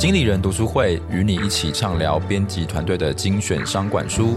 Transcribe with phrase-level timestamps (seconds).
[0.00, 4.34] 经理人读书会与你一起畅聊编辑团队的精选商管书。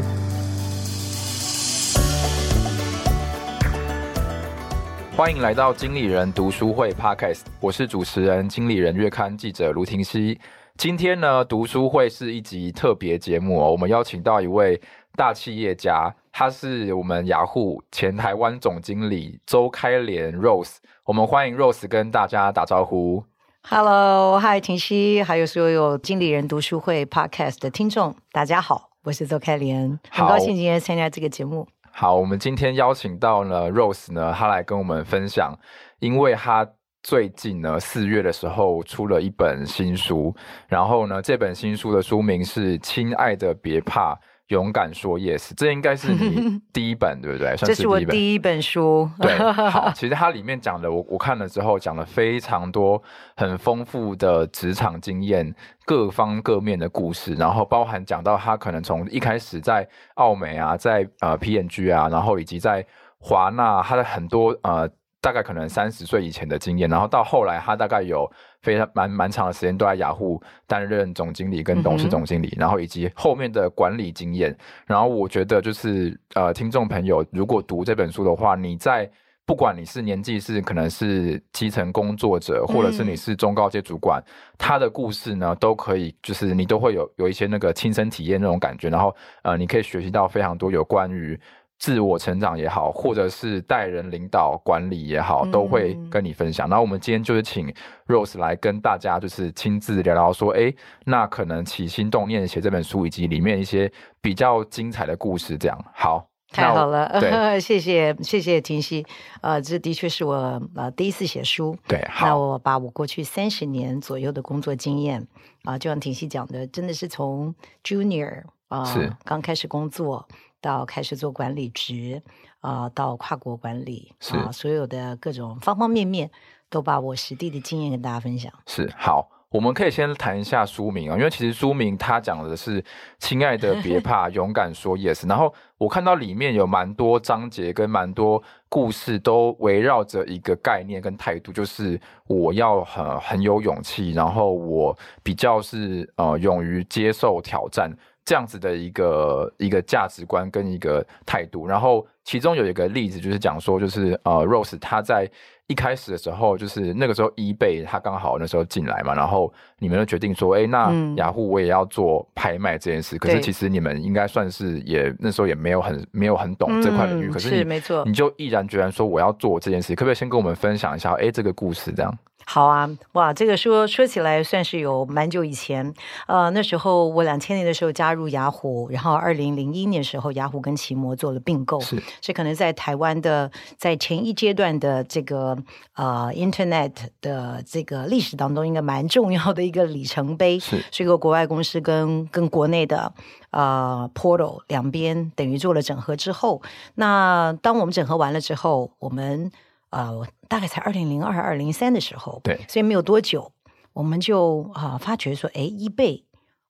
[5.16, 10.38] 欢迎来到经理人读书会 Podcast，我是主持人经理人月刊记者卢廷熙。
[10.76, 14.82] 今天呢，读书会是一集特别节目哦，我们邀请到一位
[15.16, 20.76] 大企业家，他是我们雅虎前台湾总经理周开莲 Rose。
[21.06, 23.24] 我们欢迎 Rose 跟大家打招呼。
[23.66, 31.66] Hello，Hi，廷熙，还有所有经理人读书会 Podcast 的听众，大家好，我是周开莲，很高兴今天参加这个节目。
[31.90, 35.58] 好，我们今天邀请到呢 Rose 呢，她来跟我们分享，
[36.00, 36.68] 因为她
[37.02, 40.36] 最近呢四月的时候出了一本新书，
[40.68, 44.14] 然后呢这本新书的书名是《亲爱的别怕》。
[44.54, 47.56] 勇敢说 yes，这应该是你 第一本，对不对？
[47.58, 49.10] 这是我第一本书。
[49.20, 53.02] 对，好， 其实它里面讲的，我我看了之后，讲了非常多
[53.36, 55.54] 很丰富的职场经验，
[55.86, 62.86] 各方各面的故事，然后包含讲到他可能从一开始在澳美啊，在呃 P N G 啊，然后以及在
[63.20, 64.88] 华纳，他的很多呃。
[65.24, 68.30] 大概可能三十岁以前的经验，然后到后来他大概有
[68.64, 74.58] 非常蛮蛮长的时间都在雅虎担任总经理跟董事总经理，嗯、然后以及后面的管理经验。
[74.88, 79.08] 然后我觉得就是呃，听众朋友如果读这本书的话，你在
[79.46, 88.90] 不管你是年纪是可能是基层工作者，或者是你是中高阶主管，嗯、他的故事呢都可以，就是你都会有有一些那个亲身体验那种感觉。
[88.90, 91.38] 然后呃，你可以学习到非常多有关于。
[91.84, 96.70] 自我成长也好，或者是带人领导管理也好，都会跟你分享。
[96.70, 97.70] 然后我们今天就是请
[98.08, 105.58] Rose 来跟大家就是亲自聊聊，说，哎，那可能起心动念写这本书，以及里面一些比较精彩的故事。
[105.58, 109.06] 这样好，太好了，对 谢谢谢谢婷熙。
[109.42, 111.78] 呃，这的确是我呃第一次写书。
[111.86, 115.20] 对，好，那我把我过去三十年左右的工作经验
[115.64, 117.54] 啊、呃，就像婷熙讲的，真的是从
[117.84, 120.26] Junior 啊、呃，是刚开始工作。
[120.64, 122.24] 到开始做管理职
[122.62, 126.32] 啊、呃，到跨国管理啊、呃，所有的各种方方面面，
[126.70, 128.52] 都把我实地的经验跟大家分享。
[128.66, 132.82] 是好，我们可以先谈一下书名啊，因为其实书名他讲的是
[133.20, 135.28] “亲爱的别 怕，勇敢说 yes”。
[135.28, 147.92] 然后我看到里面有蛮多章节跟蛮多故事，都围绕着一个概念跟态度，就是我要很很有勇气，然后我比较是呃勇于接受挑战。
[148.26, 155.30] 这样子的一个一个价值观跟一个态度，然后其中有一个例子就是讲说，就是呃，Rose 他在
[155.68, 163.16] 一开始的时候，就是那个时候 eBay 他刚好那时候进来嘛，然后你们就决定说，哎，那雅虎我也要做拍卖这件事。
[163.16, 172.18] 嗯、可是其实你们应该算是也那时候也没有很没有很懂这块领域，嗯、可是你是没错，你就毅然决然说我要做这件事，可不可以先跟我们分享一下，哎，这个故事这样？
[172.46, 175.94] 好啊，哇，这个说说起来算是有蛮久以前，
[176.28, 185.58] 呃，那时候我两千年的时候加入雅虎，然后二零零一年的时候雅虎跟奇摩做了并购，是，这可能在台湾的在前一阶段的这个
[185.96, 193.14] 呃 Internet 的这个历史当中，应该蛮重要的一个里程碑，是，是一个国外公司跟跟国内的
[193.52, 196.62] 呃 Portal 两边等于做了整合之后，
[196.96, 199.52] 那当我们整合完了之后，我们。
[199.94, 203.52] 呃，大概才二零零二、二零零三的时候，对，所以没有多久，
[203.92, 206.22] 我们就啊、呃、发觉说，哎，eBay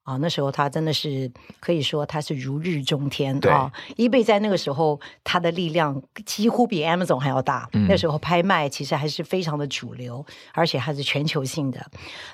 [0.03, 3.71] 啊，那时候他真的是可以说他是如日中天啊。
[3.95, 7.69] eBay 在那个时候，它的力量几乎比 Amazon 还要大。
[7.73, 11.79] 嗯、那时候拍卖其实还是非常的主流，而且还是全球性的。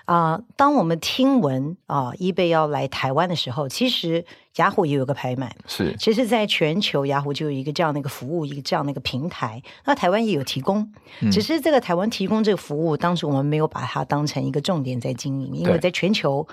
[0.05, 4.25] 啊、呃，当我们听闻啊，eBay 要来台湾的时候，其实。
[4.55, 9.61] 雅虎也有个拍卖，是，其实，在全球雅虎就有一个这样的一个服务，一个这样的一个平台。
[9.85, 10.91] 那台湾也有提供，
[11.21, 16.45] 嗯、只是这个台湾提供这个服务，当时我们没有把它当成一个重点在经营，因为在全球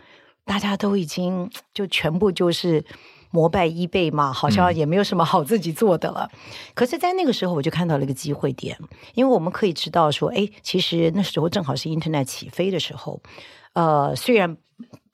[0.47, 2.83] 大家都已经就全部就是
[3.31, 6.31] 膜拜 eBay 嘛，好像也没有什么好自己做的了。
[6.33, 6.39] 嗯、
[6.75, 8.79] 可是，在那个时候，我就看到了一个机会点，
[9.13, 13.21] 因为我们可以知道说，哎，其实那时候正好是 Internet 起飞的时候，
[13.75, 14.57] 呃，虽然。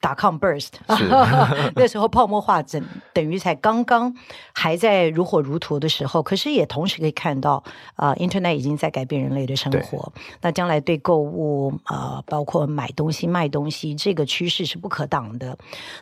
[0.02, 0.70] 打 com burst，
[1.76, 4.12] 那时候泡沫化整等于才刚刚
[4.52, 7.62] 还在如火如荼的时候，可是也同时可以看到
[7.94, 10.12] 啊、呃、，Internet 已经在改变人类的生活。
[10.40, 15.56] 那将来对购物啊、呃，包括买东西、卖东西，这个趋势是不可挡的。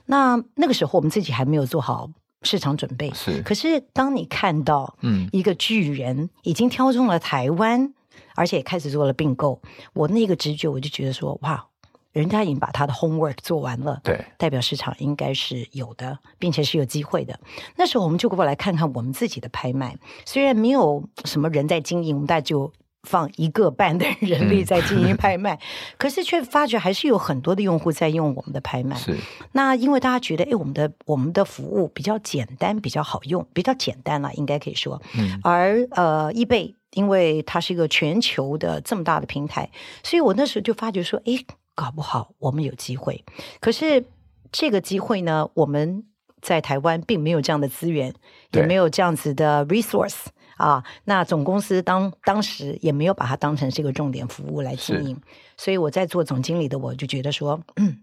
[0.06, 2.08] 那那个时候我们自己还没有做好
[2.41, 3.43] 市场准备，是。
[3.43, 7.94] 可是当你看到嗯一个巨人已经挑中了台湾，嗯、
[8.35, 9.61] 而且也开始做了并购，
[9.93, 11.67] 我那个直觉我就觉得说哇。
[12.12, 17.38] 人家已经把他的 homework 做完了，对，代表市场应该是有的，并且是有机会的。
[17.76, 22.72] 那时候我们就过来看看我们自己的拍卖，虽然没有什么人在经营，我们大家就
[23.04, 25.60] 放一个半的人力在经营拍卖，嗯、
[25.96, 28.94] 可是却发觉还是有很多的用户在用我们的拍卖。
[28.96, 29.16] 是，
[29.52, 35.00] 那因为大家觉得，哎，我们的我们的服务比较简单，比较好用，比较简单了，应该可以说。
[35.16, 35.40] 嗯。
[35.42, 39.70] 而呃，eBay 因为它是一个全球的这么大的平台，
[40.02, 41.32] 所以我那时候就发觉说，哎，
[41.80, 43.24] 搞不好我们有机会。
[43.58, 44.04] 可是
[44.52, 46.04] 这个机会呢，我们
[46.42, 48.14] 在台湾并没有这样的资源，
[48.52, 50.26] 也没有这样子的 resource
[50.58, 50.84] 啊。
[51.04, 55.18] 那总公司当当时也没有把它当成是一个重点服务来经营，
[55.56, 57.96] 所以我在做总经理的我就觉得说，嗯，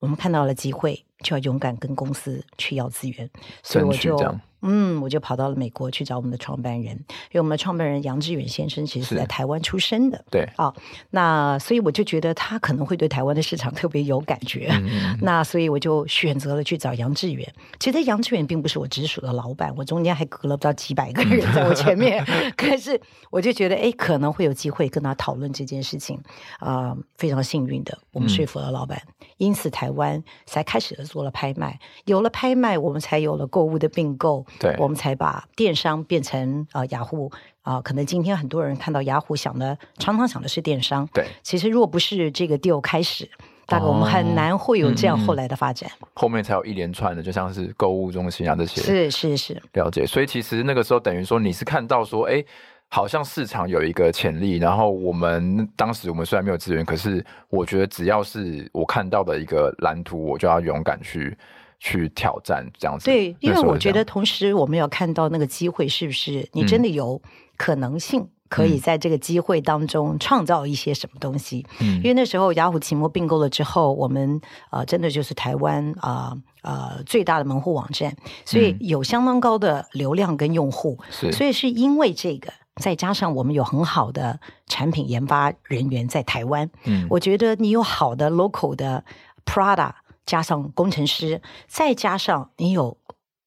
[0.00, 3.30] 我们看到了机会，就要勇敢跟公司去要资源，
[3.62, 4.18] 所以我就。
[4.66, 10.74] 嗯，我就跑到了美国去找我们的创办人，因为我们的创办人杨致远先生其实是在台湾出生的，对啊、哦，
[11.10, 17.46] 那所以我就觉得他可能会对台湾的市场特别有感觉，嗯、 那所以我就选择了去找杨致远。
[17.78, 22.24] 其实杨致远并不是我直属的老板，我中间还隔了不到几百个人在我前面，
[22.56, 22.98] 可是
[23.30, 26.18] 我就觉得哎，可能会有机会跟他讨论这件事情
[26.58, 34.44] 啊、呃，非常幸运的，我们说服了老板，嗯、因此台湾才开始了做了拍卖，有了拍卖，我们才有了购物的并购。
[34.58, 37.30] 对，我们才把电商变成啊、呃、雅虎
[37.62, 41.06] 啊、呃，可能今天很多人看到雅虎想的，常常想的是电商。
[41.12, 43.28] 对，其实如果不是这个 deal 开始，
[43.66, 45.90] 大概我们很难会有这样后来的发展。
[46.00, 48.80] 哦嗯、后面才有一连串的，就像是购物中心啊这些。
[48.80, 50.06] 是是是，了解。
[50.06, 52.44] 所以其实那个时候等于说你是看到说，哎，
[52.94, 61.36] 好像市场有一个潜力，然后我们当时我们虽然没有资源，可是我觉得只要是我看到的一个蓝图，我就要勇敢去。
[61.80, 67.20] 去挑战这样子，对，因为我觉得同时我们要看到那个机会是不是你真的有
[67.58, 71.66] 可能性可以在这个机会当中创造一些什么东西。
[71.80, 74.40] 嗯，因为那时候雅虎奇摩并购了之后，我们
[74.70, 78.16] 啊、呃、真的就是台湾啊呃，呃最大的门户网站，
[78.46, 80.98] 所以有相当高的流量跟用户。
[81.10, 82.50] 是，所以是因为这个，
[82.80, 86.70] 再加上我们有很好的产品研发人员在台湾。
[86.84, 89.04] 嗯，我觉得你有好的 local 的
[89.44, 89.94] product。
[90.26, 92.96] 加上工程师，再加上你有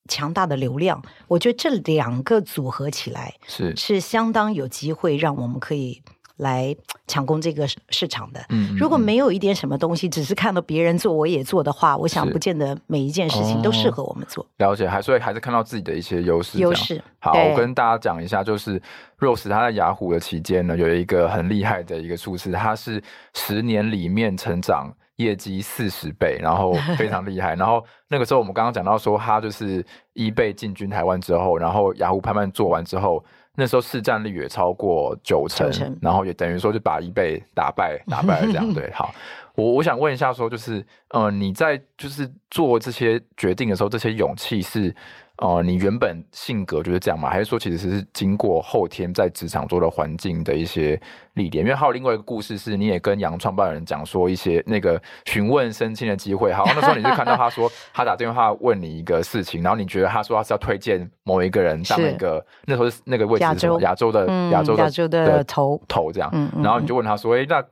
[0.08, 6.04] 强大的流量，我觉得这两个组合起来是是相当有机会让我们可以
[6.38, 6.76] 来
[7.08, 8.44] 抢攻这个市场的。
[8.50, 14.44] 嗯，如果没有一点什么东西，只是看到别人做我也做的话，我想不见得每一件事情都适合我们做。
[14.44, 16.58] 哦、了解，还所以还是看到自己的一些优势。
[16.60, 17.02] 优势。
[17.20, 18.82] 好，我跟大家讲一下，就是
[19.20, 23.02] Rose 他在雅虎的期间呢，有一个很厉害的一个数字，他是
[23.34, 24.94] 十年里面成长。
[25.18, 27.56] 业绩四十倍，然后非常厉害。
[27.58, 33.26] 然后那个时候我们刚刚讲到说，他就是 eBay 进军台湾之后，然后雅虎拍卖做完之后，
[33.60, 35.68] 那时候市占率也超过九成，
[36.00, 38.92] 然后也等于说就把 eBay 打败，打败了这样 对。
[38.94, 39.12] 好，
[39.56, 44.96] 我我想问一下说，就是呃，你在就是做这些决定的时候，这些勇气是？
[45.38, 47.30] 哦、呃，你原本性格就是这样吗？
[47.30, 51.00] 还是说其实是经过后天在职场做的环境的一些
[51.34, 51.64] 历练？
[51.64, 56.52] 因为还有另外一个故事是，你也跟杨创办人讲说一些那个询问升迁的机会。
[56.52, 63.80] 好，那时候你是看到他说 他打电话问你一个事情，然后你觉得他说他是要推荐某一个人当一个，那时候是那个位置是什么？
[63.82, 66.32] 亚洲，亚洲的亚洲的亚洲的头头这样，
[66.64, 67.64] 然后你就问他说，哎、欸，那。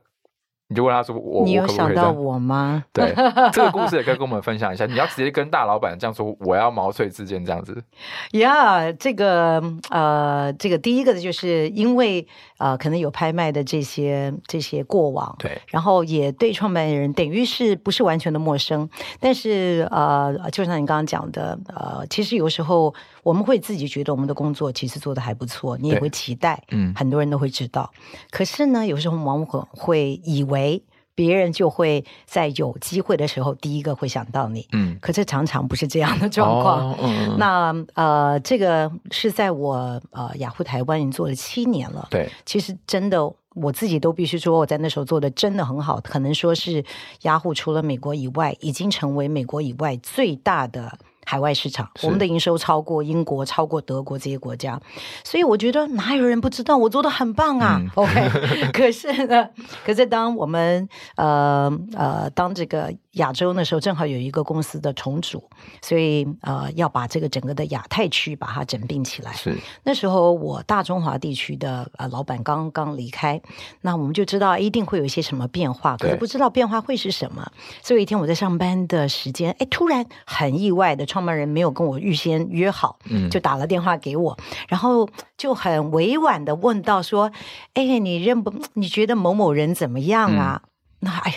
[0.68, 3.14] 你就问他说我：“我你有想到我吗？”对，
[3.52, 4.84] 这个故事也可以跟我们分享一下。
[4.86, 7.80] 你要直接跟大老板这样说：“我要毛遂自荐这样子。”
[8.32, 12.26] 呀，yeah, 这个呃，这个第一个的就是因为
[12.58, 18.88] 呃，可能有拍卖的这些这些过往，对，然后也对创办人等于是不是完全的陌生，
[19.20, 22.92] 但是呃，就像你刚刚讲的，呃，其实有时候
[23.26, 27.92] 我们会自己觉得我们的工作其实做得还不错，你也会期待，嗯，很多人都会知道。
[28.30, 30.56] 可是呢，有时候我们往往会以为。
[30.56, 30.82] 为
[31.16, 36.90] 别人就会在有机会的时候第一个会想到你，嗯，可是常常不是这样的状况。
[36.90, 43.18] 哦嗯、那呃，这个是在我呃雅虎台湾已经做了七年了，对，其实真的
[43.54, 46.84] 我自己都必须说我在那时候做的真的很好，可能说是
[47.22, 50.98] 雅虎除了美国以外，已经成为美国以外最大的。
[51.26, 54.80] 海外市场，我们的营收超过英国、超过德国这些国家，
[55.24, 57.90] 所以我觉得哪有人不知道我做的很棒啊、嗯？
[57.96, 59.48] OK，可是呢，
[59.84, 65.42] 可是当我们呃呃当这个亚洲那时候，正好有一个公司的重组，
[65.82, 69.32] 所以呃要把这个整个的亚太区把它整并起来。
[69.32, 73.40] 是那时候我大中华地区的呃老板刚刚离开，
[73.80, 77.50] 那我们就知道一定会有一些什么变化，可是不知道变化会是什么。
[77.82, 81.04] 所以有一天我在上班的时间，哎，突然很意外的。
[81.16, 82.98] 创办人没有跟我预先约好，
[83.30, 85.08] 就打了电话给我，嗯、然后
[85.38, 87.32] 就很委婉的问到说
[87.72, 88.52] ：“哎，你认不？
[88.74, 90.60] 你觉得某某人怎么样啊？”
[91.00, 91.36] 嗯、那哎呀，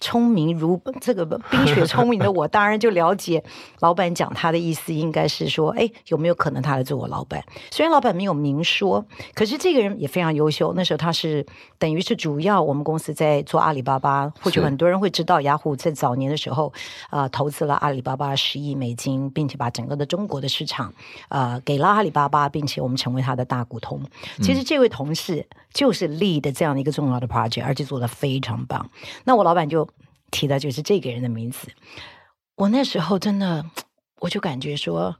[0.00, 3.42] 聪明如这个冰雪聪明的我， 当然就了解
[3.80, 7.42] 老板讲他的意思，应该是说，哎，有没有可能他来做我老板？
[7.70, 10.72] 虽然老板没有明说，可是这个人也非常优秀。
[10.76, 11.44] 那时候他是
[11.78, 16.72] 等于是主要我们公司在做阿里巴巴，或许很多人会知道，雅虎在早年的时候
[17.10, 20.86] 啊、呃，投资了阿里巴巴十亿美金，并且把整个的中国的市场
[21.28, 24.00] 啊、呃、给了阿里巴巴，并且我们成为他的大股东。
[24.42, 25.46] 其实这位同事
[25.76, 28.90] 就是 lead 这样的一个重要的 project，而且做的非常棒。
[29.24, 29.86] 那我老板就
[30.30, 31.68] 提的就是这个人的名字。
[32.54, 33.62] 我那时候真的，
[34.20, 35.14] 我就感觉说，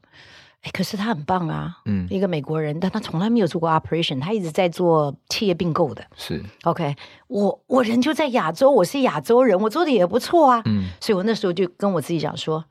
[0.63, 6.03] 哎，可是他很棒啊，嗯，一个美国人，但他从来没有做过 operation，他一直在做企业并购的。
[6.17, 6.97] 是 OK，
[7.27, 12.65] 我我人就在亚洲，我是亚洲人，我做的也不错啊，嗯，所以我那时候就跟我自己讲说，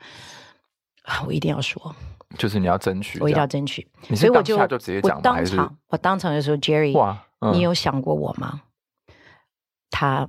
[1.03, 1.95] 啊，我一定要说。
[2.39, 3.87] 就是你要争取，我一定要争取。
[4.15, 6.91] 所以我就就直接讲，我当场，我当场就说：“Jerry，
[7.53, 8.61] 你有想过我吗？”
[9.91, 10.27] 他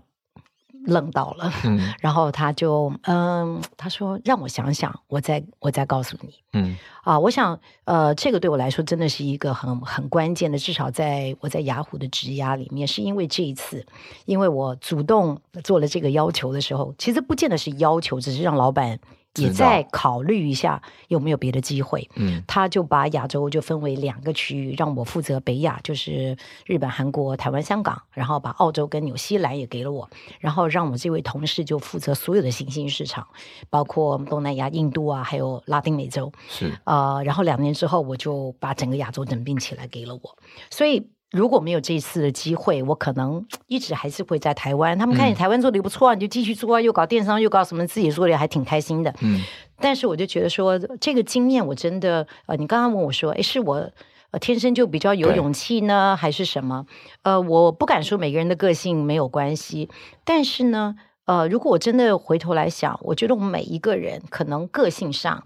[0.85, 13.85] 愣到了，嗯、 然后他就嗯，他说：“让我想想，我再我再告诉你。”嗯啊，我想呃，这个对我来说真的是一个很很关键的，至少在我在雅虎的职涯里面，是因为这一次，
[14.27, 19.01] 因为我主动做了这个要求的时候，其实不见得是要求，只是让老板。
[19.37, 22.09] 也在考虑一下有没有别的机会。
[22.17, 30.09] 嗯，他就把亚洲就分为两个区域，让我负责北亚，就是日本、韩国、台湾、香港，然后把澳洲跟纽西兰也给了我，
[30.41, 33.27] 然后让我这位同事就负责所有的新兴市场，
[33.71, 36.33] 包括东南亚、印度啊，还有拉丁美洲。
[36.49, 40.37] 是，呃，然后两年之后，我就把整个亚洲整并起来给了我，
[40.71, 41.11] 所以。
[41.33, 44.97] 如果没有这一次的机会，我可能一直还是会在台湾。
[44.97, 49.13] 他们看你台湾做的也不错啊，嗯、你就继续做啊，又搞电商，又搞什么，自己做的还挺开心的。
[49.23, 49.43] 嗯，
[49.81, 53.91] 但是我就觉得说，这个经验我真的，呃，你刚刚问我说，诶，是我
[54.31, 56.87] 呃天生就比较有勇气呢，还是什么？
[57.23, 59.91] 呃，我不敢说每个人的个性没有关系，
[60.25, 65.45] 但是呢，呃，如果我真的回头来想，我觉得我们每一个人可能个性上，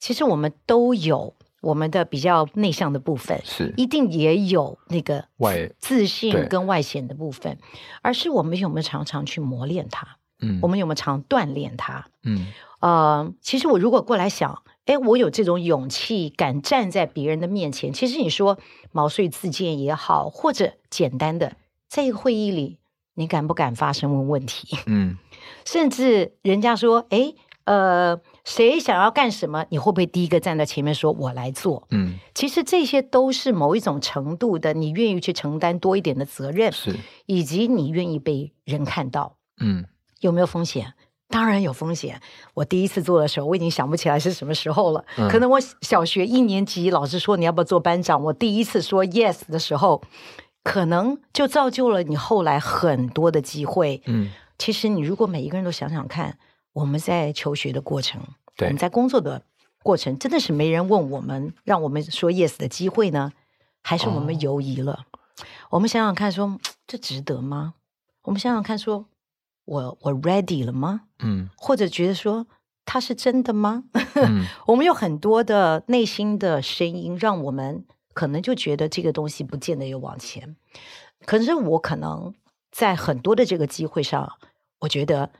[0.00, 1.34] 其实我们都有。
[1.60, 7.58] 我们的比较内向的部分是一定也有那个外自信跟外显的部分，
[8.00, 10.16] 而是我们有没有常常去磨练它？
[10.40, 12.06] 嗯，我们有没有常锻炼它？
[12.22, 12.46] 嗯，
[12.80, 17.92] 呃，其实我如果过来想，哎，我有这种勇气，敢站在别人的面前。
[17.92, 18.58] 其实你说
[18.90, 21.56] 毛遂自荐也好，或者简单的
[21.88, 22.78] 在一个会议里，
[23.14, 24.78] 你敢不敢发声问问题？
[24.86, 25.18] 嗯，
[25.66, 28.18] 甚至人家说，哎，呃。
[28.50, 29.64] 谁想要干什么？
[29.68, 31.86] 你会不会第一个站在前面说“我来做”？
[31.94, 39.36] 嗯，其实这些都是某一种程度的，你愿意去承担多一点的责任，是，以及你愿意被人看到。
[39.60, 39.86] 嗯，
[40.18, 40.94] 有没有风险？
[41.28, 42.20] 当然有风险。
[42.54, 45.04] 我第一次做的时候，我已经想不起来是什么时候了。
[45.16, 50.02] 嗯，可能我小学一年级，老师说你要不要做班长，我第一次说 yes 的时候，
[50.64, 54.02] 可能就造就了你后来很多的机会。
[54.06, 56.36] 嗯，其实你如果每一个人都想想看。
[56.72, 58.30] 我们在求学的过程，对
[58.60, 59.42] 我们在工作的
[59.82, 63.32] 过程，真的是没人问我们，让我们说 yes 的机会呢？
[63.82, 64.92] 还是我们犹疑了？
[64.92, 67.74] 哦、我们想想看说，说这值得吗？
[68.22, 69.06] 我们想想看说，说
[69.64, 71.02] 我我 ready 了吗？
[71.20, 72.46] 嗯，或者觉得说
[72.84, 73.84] 他是真的吗？
[74.14, 80.56] 嗯、 我们有很多的内心的声音，让我们可能就觉得这个东西不见得有往前。
[81.24, 82.34] 可是我可能
[82.70, 84.36] 在很多的这个机会上，
[84.80, 85.30] 我觉得。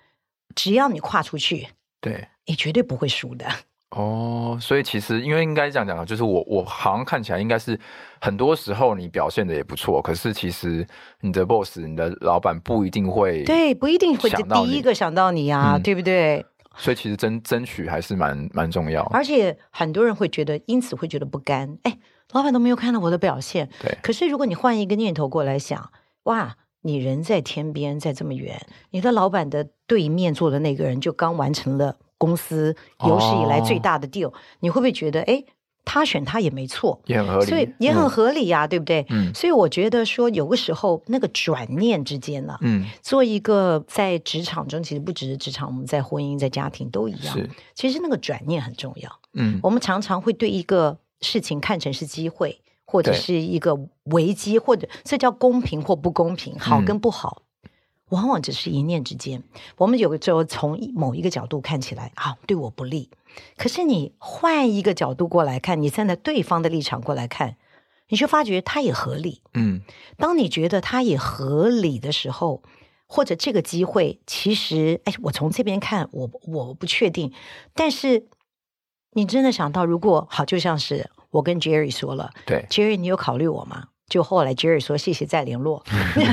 [0.53, 1.69] 只要你跨出去，
[2.01, 3.47] 对，你绝对不会输的。
[3.91, 7.79] 哦，所以其实因为应该这样讲，就是我我好像看起来应该是
[8.21, 10.87] 很多时候你表现的也不错，可是其实
[11.21, 16.47] 你的 boss、你的老板不一定会对，不一定会第一个想到你啊，嗯、对不对？
[16.77, 19.03] 所以其实争争取还是蛮蛮重要。
[19.07, 21.77] 而且很多人会觉得，因此会觉得不甘。
[21.83, 21.99] 哎，
[22.31, 23.99] 老板都没有看到我的表现，对。
[24.03, 25.91] 可是如果你换一个念头过来想，
[26.23, 26.57] 哇！
[26.83, 28.59] 你人在天边，在这么远，
[28.93, 35.43] 你的老板的对面坐的那个人就刚完成了公司有史以来最大的 deal，哦，你会不会觉得，哎，
[35.87, 39.07] 他选他也没错，也很合理，所以也很合理呀，啊，嗯，对不对？
[39.09, 49.11] 嗯，所以我觉得说，有个时候那个转念之间呢，嗯，做一个在职场中，其实不只是职场，我们在婚姻、在家庭都一样，是，其实那个转念很重要。
[49.33, 52.61] 嗯，我们常常会对一个事情看成是机会。
[52.93, 57.47] 或者是一个危机，或者这叫公平或不公平，好跟不好，嗯、
[58.11, 59.43] 往往只是一念之间。
[59.77, 63.11] 我们有的时候从某一个角度看起来啊，对我不利。
[63.57, 67.57] 可是你换一个角度过来看，你站在对方的立场过来看，
[68.09, 69.43] 你就发觉他也合理。
[69.55, 69.81] 嗯，
[70.17, 72.63] 当你觉得他也合理的时候，
[73.07, 77.33] 或者这个机会其实，哎，我从这边看，我我不确定。
[77.75, 78.27] 但是
[79.13, 81.11] 你真的想到，如果好，就像是。
[81.33, 83.87] 我跟 Jerry 说了，对，Jerry，你有考虑我吗？
[84.11, 85.83] 就后来 Jerry 说谢谢再联络。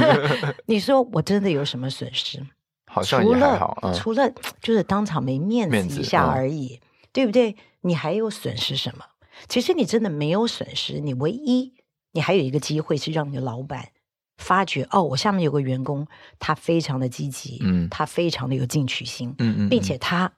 [0.67, 2.45] 你说我真的有什么损失？
[2.89, 7.55] 好像也还好，除了、嗯、除了就是当场没面子一下而已，嗯、对不对？
[7.81, 9.05] 你还有损失什么？
[9.47, 11.73] 其实你真的没有损失，你唯一
[12.11, 13.89] 你还有一个机会是让你的老板
[14.37, 16.07] 发觉哦，我下面有个员工，
[16.39, 20.33] 他非常的积极，嗯，他非常的有进取心，嗯，嗯，嗯，并且他。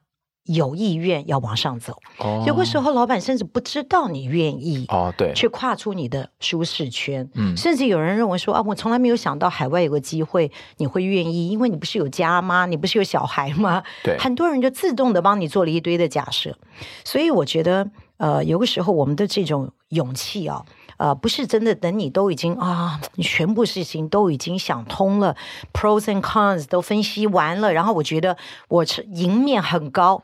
[0.45, 12.65] 有意愿要往上走，哦、有的时候老板甚至不知道你愿意哦，对，去跨出你的舒适圈，嗯，甚至有人认为说啊，我从来没有想到海外有个机会你会愿意，因为你不是有家吗？
[12.65, 13.83] 你不是有小孩吗？
[14.03, 16.57] 对，很多人就自动的帮你做了一堆的假设，
[17.05, 20.65] 所以我觉得，呃，有的时候我们的这种勇气啊，
[20.97, 25.35] 呃，不是真的等你都已经啊，你全部事情都已经想通了
[25.73, 28.35] ，pros and cons 都分析完了，然后我觉得
[28.69, 30.23] 我赢面很高。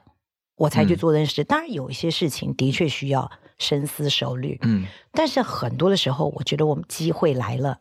[0.55, 7.77] 我才去做这件事，嗯、当然有一些事情的确需要深思熟虑，嗯，但是很多的时候，我觉得我们机会来了，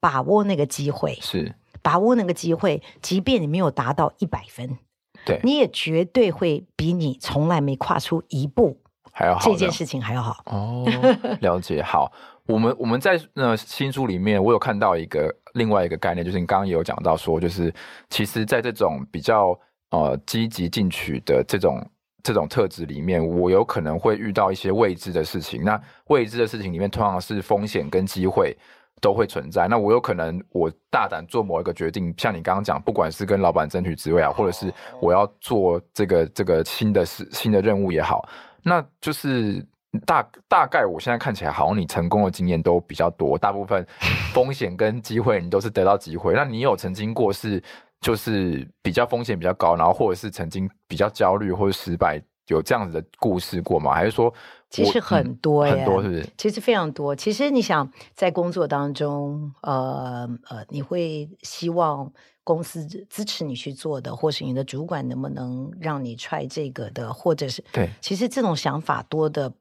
[0.00, 4.78] 把握那个机会是把握那个机会，即便你没有达到一百分，
[5.24, 8.80] 对，你也绝对会比你从来没跨出一步
[9.12, 10.86] 还要好，这件事情还要好哦。
[11.40, 12.10] 了解，好，
[12.46, 17.74] 我们我们在那新书里面，我有看到一个另外一个概念，就是你刚刚也有讲到说，就是
[18.08, 19.58] 其实，在这种比较
[19.90, 21.78] 呃积极进取的这种。
[22.22, 25.62] 这种特质里面，我有可能会遇到一些未知的事情。
[25.62, 28.56] 那未知的事情里面，通常是风险跟机会
[29.00, 29.68] 都会存在。
[29.68, 38.28] 那我有可能我大胆做某一个决定，像你刚刚讲，不管是跟老板争取职位啊，或者是我要做这个这个新的事、新的任务也好，
[38.62, 39.64] 那就是
[40.04, 43.86] 大大概我现在看起来，好像你成功的经验都比较多，大部分
[44.34, 46.34] 风险跟机会你都是得到机会。
[46.34, 47.62] 那你有曾经过是？
[48.00, 53.92] 就是比较风险比较高，然后或者是曾经比较焦虑或者失败，有这样子的故事过吗？
[53.92, 54.32] 还是说，
[54.70, 56.26] 其实很多耶，很多是不是？
[56.36, 57.14] 其实非常多。
[57.14, 62.12] 其实你想在工作当中，呃呃，你会希望
[62.44, 69.52] 公司支持你去做的，或是你的主管能不能让你 try 这个的，或者是对，其实这种想法多的。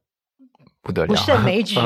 [0.88, 1.78] 不得了，不胜枚举。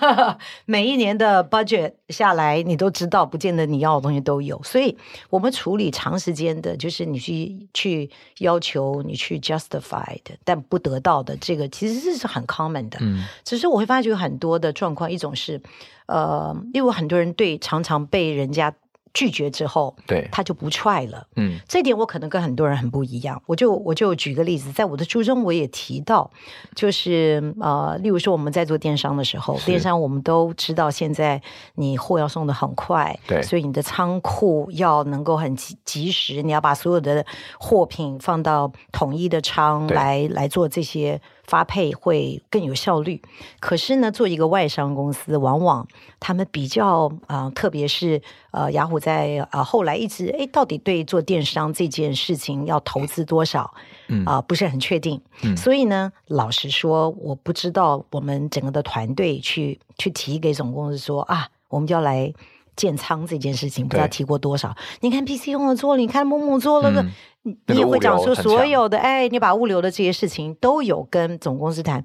[0.64, 4.58] 每一年的 budget 下来，你都知道，不见得你要的东西都有。
[4.64, 4.96] 所以，
[5.28, 12.96] 我们处理长时间的，就是你去去要求你去 justify 的，但不得到的，这个其实这是很 common 的。
[13.02, 15.60] 嗯，只是我会发觉很多的状况，一种是，
[16.06, 18.72] 呃，因为很多人对常常被人家。
[19.12, 21.26] 拒绝之后，对，他就不 try 了。
[21.36, 23.42] 嗯，这一点我可能跟很多人很不一样。
[23.46, 26.30] 我就我就举个例子，在我的书中我也提到，
[26.74, 31.40] 就是呃，例如说我们在做电商的时候，电商我们都知道，现在
[31.74, 37.24] 你货要送的很快，对，所以你的仓库要能够很及及时，你要把所有的
[37.58, 41.20] 货品放到统一的仓来来做这些。
[41.50, 43.20] 发配会更有效率，
[43.58, 45.84] 可是呢，做一个外商公司，往往
[46.20, 53.74] 他们比较啊、呃，特别是呃，雅虎在呃后来一直哎，到底对做电商这件事情要投资多少，
[54.06, 54.24] 嗯。
[54.24, 55.20] 啊、呃，不是很确定。
[55.42, 62.32] 嗯，所以呢，老实说，我不知道我们整个的团队去去提给总公司说啊，我们就要来
[62.80, 64.74] 建仓这件事情，不知道提过多少。
[65.00, 67.02] 你看 PC 用了做了，你看某某做了个。
[67.02, 67.10] 嗯
[67.42, 72.04] 你也会讲说，所有的哎，你把物流的这些事情都有跟总公司谈，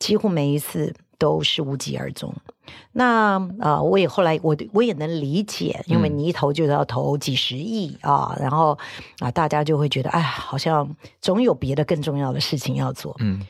[0.00, 2.34] 几乎每一次都是无疾而终。
[2.90, 8.76] 那啊、呃，我也后来我我也能理解，因为你一投就要投几十亿啊，嗯、然后
[9.20, 13.14] 啊，大家就会觉得哎，好像总有别的更重要的事情要做。
[13.20, 13.40] 嗯。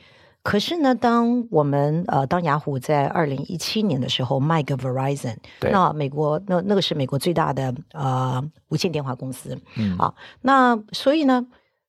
[0.49, 9.97] 可是呢，当我们呃，当雅虎在二零一七年的时候卖给 Verizon，那美国那那个是美国最大的呃无线电话公司，嗯。
[9.97, 11.45] 啊，那所以呢，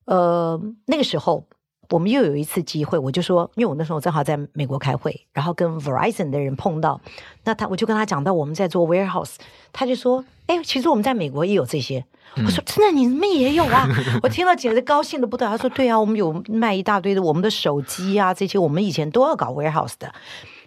[0.06, 1.46] 呃那个时候
[1.90, 7.01] 我们又有一次机会，我就说，因为我那时候正好在美国开会，然后跟 Verizon 的人碰到，
[7.44, 9.37] 那他我就跟他讲到我们在做 warehouse，
[9.72, 12.05] 他就说，哎，其实我们在美国也有这些。
[12.37, 13.88] 我说真的，你们也有啊？
[14.22, 15.57] 我听了简直高兴的不得了。
[15.57, 20.12] 他说对啊，我们有卖一大堆的我们的手机啊，这些我们以前都要搞 warehouse 的，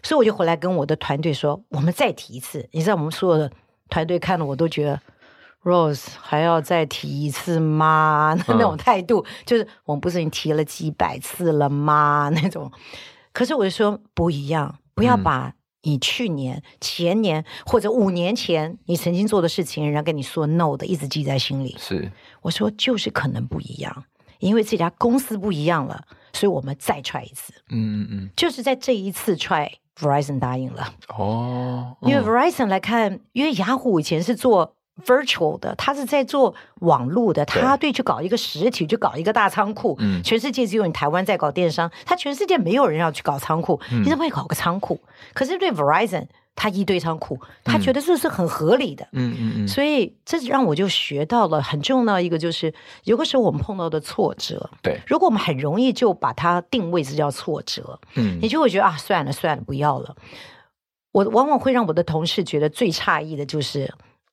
[0.02, 2.68] 所以我就回来跟我的团队说，我们再提一次。
[2.72, 3.50] 你知道我们所有的
[3.90, 5.00] 团队看了我都觉得
[5.64, 8.36] ，Rose 还要再提一次吗？
[8.48, 12.30] 那种态度就是我们不是已经提了几百次了吗？
[12.36, 12.72] 那种。
[13.34, 15.54] 可是我就说不一样，不要把。
[15.84, 21.76] 你去年、前年或者五年前你曾经做的事情，人家跟你说 no 的，一直记在心里。
[21.80, 22.12] 是，
[22.44, 24.04] 我说就是可能不一样，
[24.38, 27.52] 因为这家公司不一样了，所以我们再 try 一次。
[27.70, 30.94] 嗯嗯嗯，就是在这一次 try，Verizon 答应了。
[31.18, 34.76] 哦，因为 Verizon 来看，因为雅虎以前是做。
[35.06, 39.96] Virtual 的，他是在做网络的，他对去搞一个实体，去搞一个大仓库。
[40.00, 45.00] 嗯，全世界只有你台湾在搞电商，他全世界没有人要去搞仓库，你怎么会搞个仓库？
[45.34, 49.08] 可是对 Verizon，他一堆仓库，他觉得这是很合理的。
[49.14, 49.68] 嗯嗯嗯。
[49.68, 52.72] 所以这让我就学到了很重要一个，就是
[53.06, 60.16] 有的时候我们碰到的挫折，对，如果我们很容易就把它定位是叫挫折，嗯，你就会觉得啊，算了算了，不要了。
[61.14, 63.92] 我往往会让我的同事觉得最诧异的就是。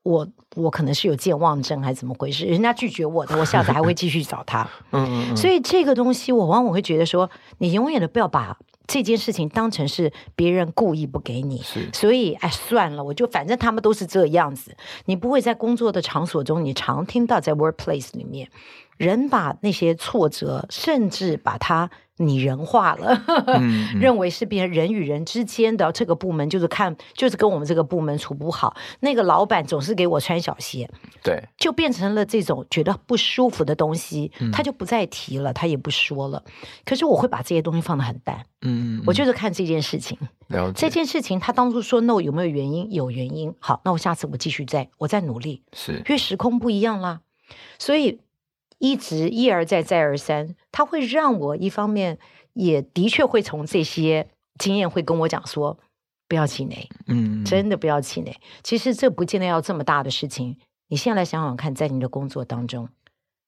[0.09, 2.47] 我我可能是有健忘症还是怎么回事？
[2.47, 4.67] 人家拒绝我的，我下次还会继续找他。
[4.93, 5.37] 嗯嗯嗯。
[5.37, 11.61] 所以这个东西，我往往会觉得说，你永远都不要把这件事情当成是别人故意不给你。
[11.63, 11.91] 是。
[11.93, 14.75] 所以，哎，算了，我就反正他们都是这样子。
[15.05, 18.49] 你不会在工作的场所中，你常听到在 workplace 里面，
[18.97, 21.91] 人把那些挫折，甚至把它。
[22.19, 28.77] 拟人化了，嗯嗯、 认为是别人人与人之间的这个部门，就是看，就是跟我们这个部门处不好。
[29.01, 30.89] 那个老板总是给我穿小鞋，
[31.23, 36.43] 对，就变成了这种觉得不舒服的东西，嗯、他就不再提了，他也不说了。
[36.85, 40.19] 可是我会把这些东西放得很淡，嗯，嗯，我就是看这件事情。
[40.75, 42.93] 这件事情他当初说 no 有没有原因？
[42.93, 43.55] 有原因。
[43.61, 47.21] 好，那我下次我继续再我再努力，是，因为时空不一样啦，
[47.79, 48.21] 所以。
[48.79, 52.19] 一直一而再再而三，他会让我一方面
[52.53, 55.79] 也的确会从这些经验会跟我讲说，
[56.29, 58.37] 不要气馁，嗯，真的不要气馁。
[58.63, 60.57] 其实这不见得要这么大的事情，
[60.89, 62.89] 你现在来想想看，在你的工作当中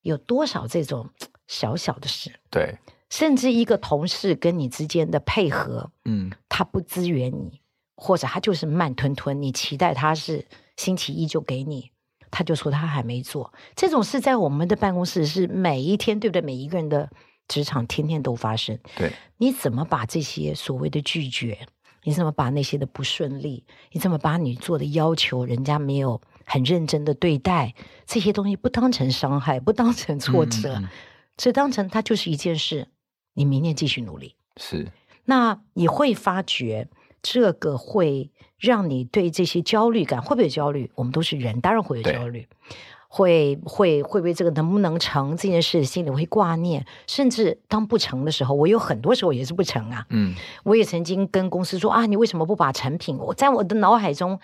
[0.02, 1.10] 有多少这种
[1.46, 7.60] 小小的事，对，甚至一个同事跟你之间的配合，嗯，他不支援你，
[7.96, 11.90] 或者他就是慢吞吞，你期待他是星期一就给你。
[12.30, 16.40] 他就说他还没做这种事，在我们的办公室是每一天，对不对？
[16.40, 17.10] 每一个人的
[17.48, 18.78] 职场天天都发生。
[18.96, 21.66] 对，你怎么把这些所谓的拒绝，
[22.04, 27.74] 你怎么把那些的不顺利，你怎么把你做的要求，人家没有很认真的对待
[28.06, 30.88] 这些东西，不当成伤害，不当成挫折，嗯嗯，
[31.36, 32.88] 只当成它就是一件事。
[33.34, 34.36] 你明天继续努力。
[34.56, 34.86] 是，
[35.24, 36.88] 那你会发觉
[37.22, 38.30] 这个会。
[38.60, 40.90] 让你对这些焦虑感会不会有焦虑？
[40.94, 42.46] 我们都是人，当然会有焦虑，
[43.08, 50.04] 会会会为这个能不能成这件事，心里会挂念，甚至当不成的时候，我有很多时候也是不成啊。
[50.10, 53.16] 嗯，我也曾经跟公司说啊，你为什么不把成品？
[53.16, 54.38] 我在我的脑海中，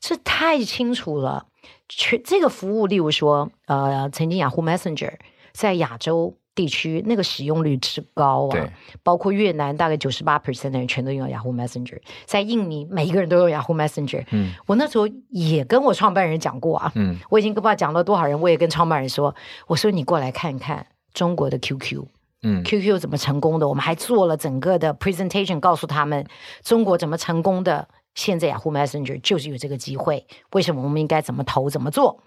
[0.00, 1.46] 这太清楚了。
[1.90, 5.12] 全这个服务，例如说，呃，曾经雅虎 Messenger
[5.52, 6.34] 在亚洲。
[6.58, 8.68] 地区那个使用率之高啊，
[9.04, 14.24] 包括越南大概九十八 percent 的人全都用 Yahoo Messenger，在印尼每一个人都用 Yahoo Messenger。
[14.32, 19.32] 嗯，我那时候也跟我创办人讲过啊，嗯，我已经不知道讲了多少人，我也跟创办人说，
[19.68, 22.04] 我说你过来看看中国的 QQ，
[22.42, 26.26] 嗯，QQ 怎么成功的，我们还做了整个的 presentation 告诉他们
[26.64, 32.24] 中国怎么成功的，现在 Yahoo Messenger 就是有这个机会，为什么我们应该怎么投怎么做？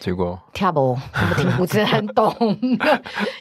[0.00, 0.38] 结果？
[0.52, 2.34] 听不，他们听不是很懂，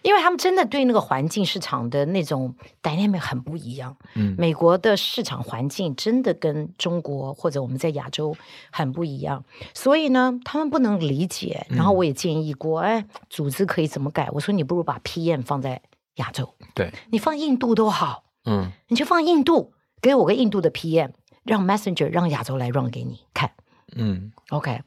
[0.02, 3.96] 因为他们真的对那个环境市场的那种 dynamic 很不一样。
[4.16, 8.36] 嗯，美国的市场环境真的跟中国或者我们在亚洲
[8.72, 9.44] 很不一样，
[9.74, 11.66] 所以呢，他们不能理解。
[11.70, 14.30] 然后我也建议过，嗯、哎，组织可以怎么改？
[14.32, 15.82] 我说你不如把 PM 放在
[16.16, 21.12] 亚洲，对，你放印度都好，嗯，你就放印度，给我个印度的 PM，
[21.44, 23.52] 让 Messenger 让亚洲来 run 给你看，
[23.96, 24.82] 嗯，OK，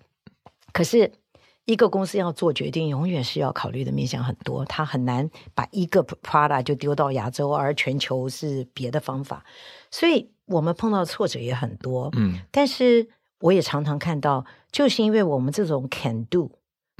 [0.72, 1.12] 可是。
[1.66, 9.44] 一个公司要做决定，永远是要考虑的面向很多，他很难把一个 product 就丢到亚洲，而全球是别的方法。
[9.90, 13.08] 所以我们碰到挫折也很多，嗯，但是
[13.40, 16.52] 我也常常看到，就是因为我们这种 can do，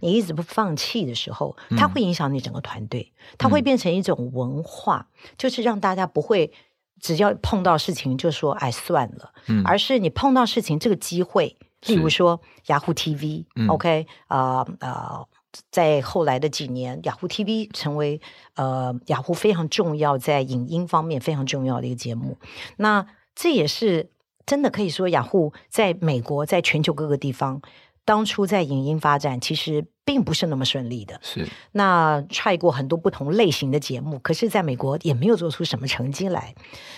[0.03, 6.53] 你一直不放弃的时候，它会影响你整个团队，它会变成一种文化，嗯，就是让大家不会
[7.01, 11.57] 只要碰到事情就说哎算了，嗯，而是你碰到事情这个机会。
[11.87, 15.25] 例如说雅虎 TV，OK，啊啊，
[15.71, 18.21] 在后来的几年，雅虎 TV 成为
[18.55, 22.37] 呃雅虎非常重要在影音方面非常重要的一个节目。
[22.77, 24.11] 那这也是
[24.45, 27.61] 真的可以说，雅虎在美国，在全球各个地方。
[28.05, 31.19] 当初在影音发展，其实并不是那么顺利的。
[31.21, 36.55] 是，那 try 过很多不同类型的节目，可是在美国也没有做出什么成绩来。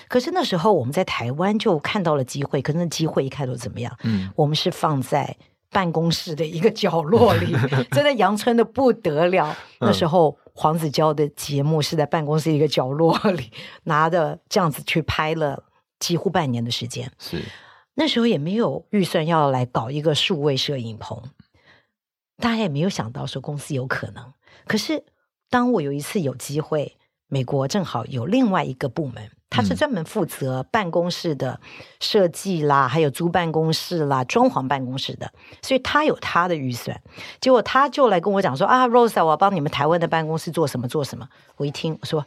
[0.07, 3.97] 可是那时候我们在台湾就看到了机会，可是那机会一开头怎么样？
[4.05, 5.35] 嗯，我们是放在
[5.71, 7.53] 办公室的一个角落里，
[7.91, 9.57] 真的阳春的不得了。
[9.81, 13.51] 那时候黄子佼的节目是在办公室一个角落里
[13.85, 15.65] 拿着这样子去拍了
[15.99, 17.11] 几乎半年的时间。
[17.19, 17.43] 是。
[17.95, 21.21] 那时候也没有预算要来搞一个数位摄影棚，
[22.39, 24.33] 大家也没有想到说公司有可能。
[24.67, 25.05] 可是
[25.51, 26.97] 当我有一次有机会，
[27.29, 31.61] 美国正好有另外一个部门，他是专门负责办公室的
[32.01, 37.01] 设计啦，还有租办公室啦、装潢办公室的，所以他有他的预算。
[37.41, 42.25] 结果他就来跟我讲说：“啊，Rosa，我要帮你们台湾的办公室做什么做什么。”我一听，我说：“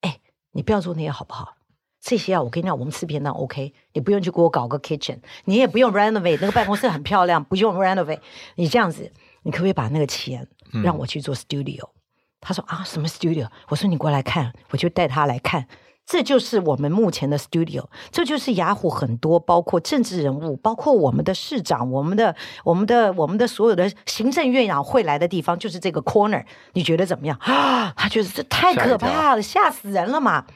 [0.00, 0.20] 哎，
[0.52, 1.54] 你不要做那些好不好？
[2.00, 8.20] 这些啊，我跟你讲，我们吃便当 OK，你不用去给我搞个 kitchen，你也不用 renovate 那个办公室很漂亮，不用 renovate。
[8.54, 10.46] 你这样子，你可不可以把那个钱
[10.82, 11.94] 让我去做 studio？、嗯、
[12.40, 13.48] 他说啊，什么 studio？
[13.68, 15.66] 我说你过来看，我就带他来看。
[16.06, 26.44] 这就是我们目前的 studio，这就是雅虎很多包括政治人物，包括我们的市长，我们的我们的我们的所有的行政院长会来的地方，就是这个 corner。
[26.72, 27.92] 你觉得怎么样啊？
[27.96, 30.46] 他觉得这太可怕了，吓死人了嘛。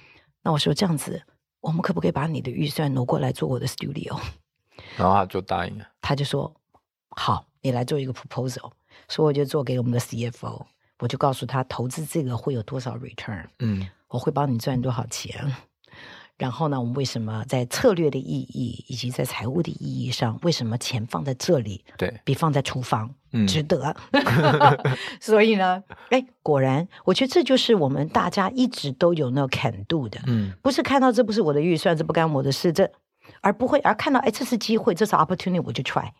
[0.42, 1.22] 那我说这样子。
[1.60, 4.18] 我们可不可以把你的预算挪过来做我的 studio？
[4.98, 5.86] 然后他就答应了。
[6.02, 6.54] 他就说
[7.16, 8.70] ：“好，你来做一个 proposal。”
[9.08, 10.64] 所以我就做给我们的 CFO，
[11.00, 15.52] 我就告诉他投资这个会有多少 return，嗯，我会帮你赚多少钱。
[16.36, 23.94] 然后呢，我们为什么在策略的意义以及在财务的意义上，为什么钱放在这里，对，比放在厨房，嗯，值得？
[25.20, 32.90] 所以呢，哎，果然，我觉得这就是我们大家一直都有那个 can do 的，嗯，不是看到这不是我的预算，这不干我的事，这
[33.40, 36.10] 而不会而看到，哎，这是机会，这是 opportunity，我就 try，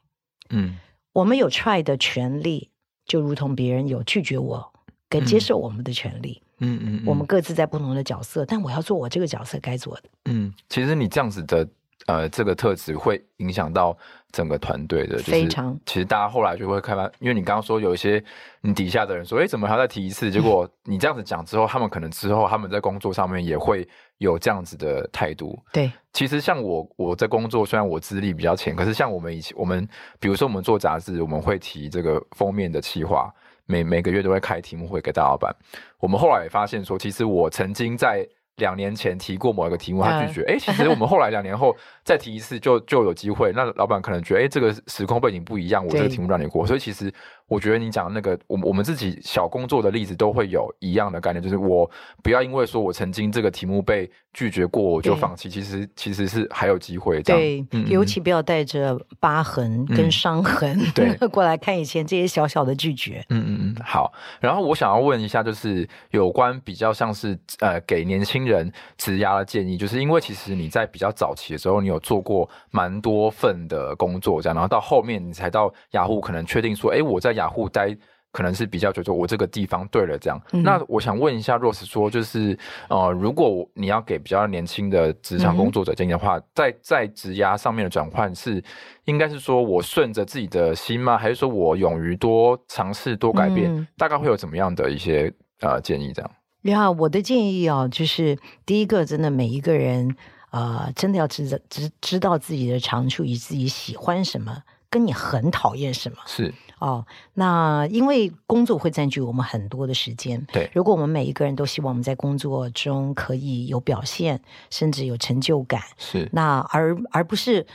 [0.50, 0.76] 嗯，
[1.14, 2.68] 我们有 try 的权利，
[3.06, 4.72] 就如同别人有拒绝我
[5.08, 6.42] 跟接受我们的权利。
[6.58, 10.02] 嗯嗯嗯，我们各自在不同的角色，但我要做我这个角色该做的。
[10.24, 11.66] 嗯，其实你这样子的
[12.06, 13.96] 呃，这个特质会影响到
[14.32, 15.78] 整个团队的，非常。
[15.86, 18.22] 其实大家后来就会开发，因为你刚刚说有一些
[18.60, 20.32] 你底下的人说，哎，怎么还要再提一次？
[20.32, 23.86] 结果 你这样子讲之后，他们可能之后他们在工作上面也会
[24.18, 25.58] 有这样子的态度。
[25.72, 29.86] 对，其实像我我在工作，虽然我资历比较浅，可是像我们以前我们
[30.18, 33.32] 比如说我们做杂志，我们会提这个封面的企划。
[33.66, 35.50] 每每个月都会开题目会给大老板。
[35.98, 40.44] 我们后来也发现说，其实我曾经在两年前提过某一个题目，他拒绝。
[40.44, 41.74] 哎，其实我们后来两年后
[42.04, 43.52] 再提一次就，就就有机会。
[43.52, 46.66] 那老板可能觉得，哎，这个时空背景不一样，我这个题目让你过。
[46.66, 47.10] 所以其实。
[47.48, 51.88] 我觉得你讲的那个，我我们自己小工作的例子都会有一样的概念，就是我
[52.22, 55.50] 不要因为说我曾经这个题目被拒绝过，我就放弃。
[55.50, 57.22] 其实其实是还有机会。
[57.22, 63.24] 对，嗯嗯，尤其不要带着疤痕跟伤痕， 嗯、对过来看以前这些小小的拒绝。
[63.28, 64.12] 嗯嗯嗯，好。
[64.40, 77.96] 然后我想要问一下，就是有关比较像是呃给年轻人职涯的建议，就是因为其实你在比较早期的时候，你有做过蛮多份的工作，这样，然后到后面你才到雅虎，可能确定说，哎，我在雅虎待
[78.32, 80.40] 可能是比较觉得我这个地方对了这样。
[80.50, 88.60] 嗯、那我想问一下 Rose 说，就是呃，如果你要给比较年轻的职场工作者建议的话，嗯、在在职涯上面的转换是
[89.04, 91.16] 应该是说我顺着自己的心吗？
[91.16, 93.72] 还是说我勇于多尝试多改变？
[93.72, 96.12] 嗯、大概会有怎么样的一些呃建议？
[96.12, 96.28] 这样。
[96.62, 100.16] 你好，我的建议哦，就是第一个，真的每一个人
[100.50, 104.62] 呃，真的要知道知知道自己的长处以自己喜欢什么。
[104.90, 106.18] 跟你很讨厌什么？
[106.24, 110.46] 是哦，那因为工作会占据我们很多的时间。
[110.52, 117.66] 对，如果我们每一个人都希望我们在工作中可以有表现，甚至有成就感，是那而而不是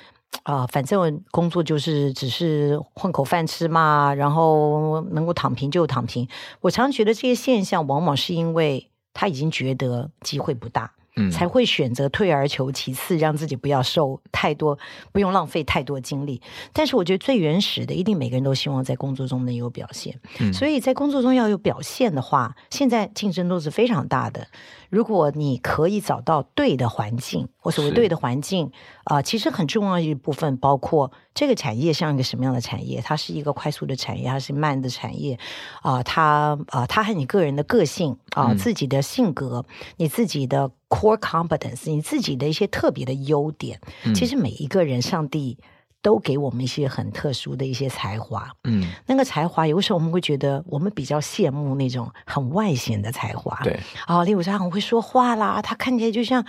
[0.44, 6.28] 啊、呃，反正工作就是只是混口饭吃嘛，然后能够躺平就躺平。
[6.62, 10.92] 我常觉得这些现象往往是因为他已经觉得机会不大。
[11.32, 14.78] 才会选择退而求其次，让自己不要受太多，
[15.12, 16.42] 不用浪费太多精力。
[16.72, 20.20] 但是我觉得最原始的，一定每个人都希望在工作中能有表现。
[20.40, 24.48] 嗯，所以在工作中要有表现的话，现在竞争都是非常大的。
[24.90, 28.66] 如果你可以找到对的环境，我所谓对的环境
[29.04, 33.00] 啊、呃，其实很重要一部分包括这个产业像一个什么样的产业？
[33.00, 35.38] 它是一个快速的产业，还是慢的产业？
[35.84, 36.24] 啊、呃，它
[36.70, 45.60] 啊、呃，它和你个人的个性啊、呃，自己的性格，嗯、你自己的 core competence，你自己的一些特别的优点，嗯、其实每一个人，上帝。
[46.02, 56.46] 都给我们一些很特殊的一些才华，嗯，那个才华有时候我们会觉得我们比较羡慕那种很外显的才华，对，啊、哦，例如他很会说话啦，他看起来就像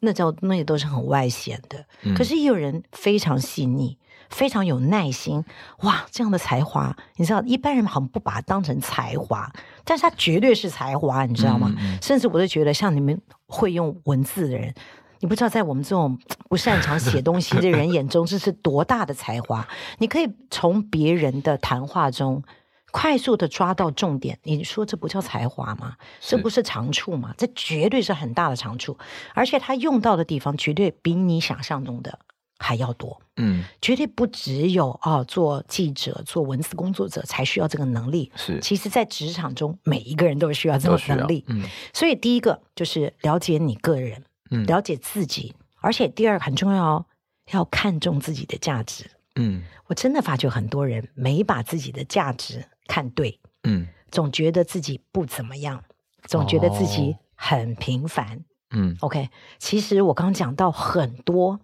[0.00, 3.96] 那叫那也都是很外显的，嗯、可是也有人非常细腻，
[4.28, 5.44] 非常有耐心，
[5.82, 9.52] 哇，这样的才华，你知道一般人好像不把它当成才华，
[9.84, 11.72] 但是他绝对是才华，你知道吗？
[11.78, 14.74] 嗯嗯、甚至我都觉得像你们会用文字的人。
[15.20, 19.66] 你不知道，在我们这种不擅长写东西的人眼中，这是多大的才华！
[19.98, 22.42] 你可以从别人的谈话中
[22.90, 24.38] 快速的抓到重点。
[24.44, 25.96] 你说这不叫才华吗？
[26.20, 27.34] 这不是长处吗？
[27.36, 28.96] 这绝对是很大的长处，
[29.34, 32.18] 而且他用到的地方绝对比你想象中的
[32.58, 33.20] 还要多。
[33.36, 38.32] 嗯，绝对不只有啊，做记者、做文字工作者才需要这个能力。
[38.36, 41.44] 是，其实，在职场中，每一个人都需要这种能力。
[41.48, 44.24] 嗯，所以第一个就是了解你个人。
[44.66, 47.06] 了解自己，而且第二个很重要，
[47.52, 49.10] 要看重自己的价值。
[49.36, 53.38] 嗯，我真的发觉很多人没把自己的价值看对。
[53.62, 55.84] 嗯，总觉得自己不怎么样，
[56.24, 58.44] 总觉得自己很平凡。
[58.72, 61.60] 嗯，OK，其实我刚刚讲到很多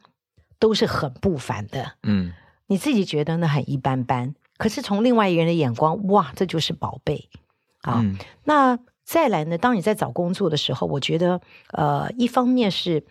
[0.58, 2.32] 都是很不凡的，嗯，
[2.66, 7.28] 你自己觉得呢很一般般，可是从另外一个人的眼光，哇，这就是宝贝
[7.82, 8.00] 啊。
[8.02, 11.40] 嗯、那再来呢，当你在找工作的时候，我觉得
[11.72, 13.04] 呃，一方面是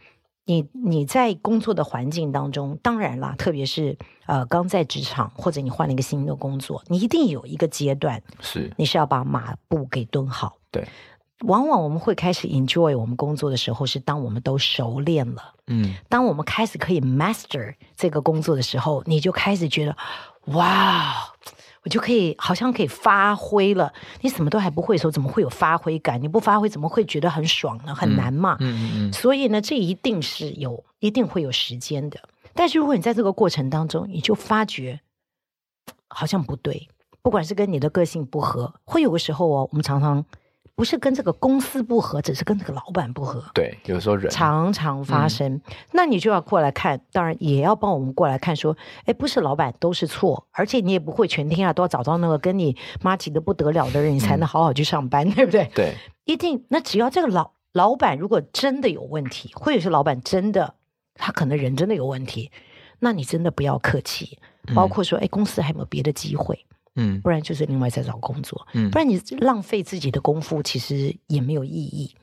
[0.43, 10.85] 你你在工作的环境当中，当然啦，特别是呃刚在职场或者你换了一个新的工作，你一定有一个阶段是你是要把马步给蹲好，对。
[11.45, 15.53] 往往我们会开始 enjoy 我们工作的时候，是当我们都熟练了。
[15.67, 19.97] 嗯，当我们开始可以 master 这个工作的时候，你就开始觉得，
[20.53, 21.13] 哇，
[21.85, 23.93] 我就可以好像可以发挥了。
[24.21, 26.21] 你什么都还不会的时候，怎么会有发挥感？
[26.21, 27.95] 你不发挥，怎么会觉得很爽呢？
[27.95, 28.57] 很难嘛。
[28.59, 29.13] 嗯嗯嗯。
[29.13, 32.19] 所以呢，这一定是有，一定会有时间的。
[32.53, 34.99] 但是如果你在这个过程当中，你就发觉
[36.09, 36.89] 好像不对，
[37.21, 40.25] 不管是跟你的个性不合，会有个时候哦，我们常常。
[40.75, 43.41] 不是跟这个公司不合，只是跟这个老板不合。
[43.53, 45.61] 对，有时候人常常发生，嗯、
[45.93, 55.71] 那你就要过来看，当然也要帮我们过来看，说，哎，不是老板都是错，而且你也不会全天下都要找到那个跟你妈急得不得了的人，你才能好好去上班，嗯、对不对？
[55.73, 56.65] 对，一定。
[56.67, 60.75] 那只要这个老老板如果真的有问题，或者是老板真的
[61.13, 62.51] 他可能人真的有问题，
[62.99, 64.37] 那你真的不要客气，
[64.73, 66.65] 包括说，哎，公司还有没有别的机会？
[66.95, 72.15] 嗯，不然就是另外再找工作，嗯，不然你浪费自己的功夫，其实也没有意义。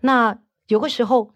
[0.00, 1.30] 那有个时候，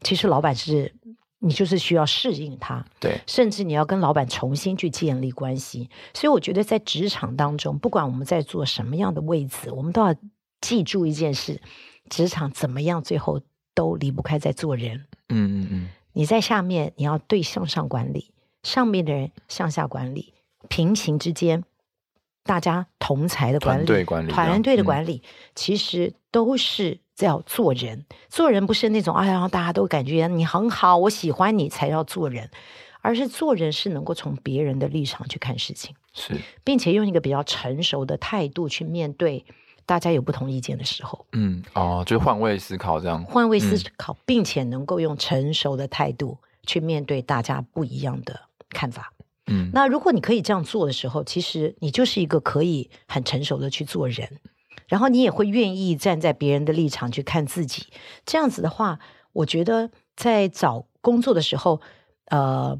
[0.00, 0.94] 其实老板是
[1.40, 5.90] 你就是需要适应他，对，甚至你要跟老板重新去建立关系。
[6.14, 10.14] 所以我觉得在职场当中，不管我们在做什么样的位置，我们都要
[10.60, 11.60] 记住一件事：
[12.08, 13.40] 职场怎么样，最后
[13.74, 15.06] 都离不开在做人。
[15.30, 18.30] 嗯嗯嗯，你在下面，你要对向上管理，
[18.62, 20.34] 上面的人向下管理，
[20.68, 21.64] 平行之间。
[22.42, 25.22] 大家同才的管理，团队管理，团队的管理，
[25.54, 27.98] 其实都是要做人。
[27.98, 32.50] 嗯、做人不是那种哎呀，大家都感觉你很好，我喜欢你才要做人，
[33.02, 39.44] 而是做人是能够从别人的立场去看事情，是，并且用一个比较成熟的态度去面对
[39.84, 41.26] 大家有不同意见的时候。
[41.32, 49.12] 嗯，哦，就换位思考这样，换位思考，嗯、并且能够用成熟的态度去面对大家不一样的看法。
[49.50, 54.40] 嗯，那如果你可以这样做的时候，其实你就是一个可以很成熟的去做人，
[54.88, 57.86] 然后你也会愿意站在别人的立场去看自己。
[58.24, 58.98] 这样子的话，
[59.32, 61.80] 我觉得在找工作的时候，
[62.26, 62.78] 呃，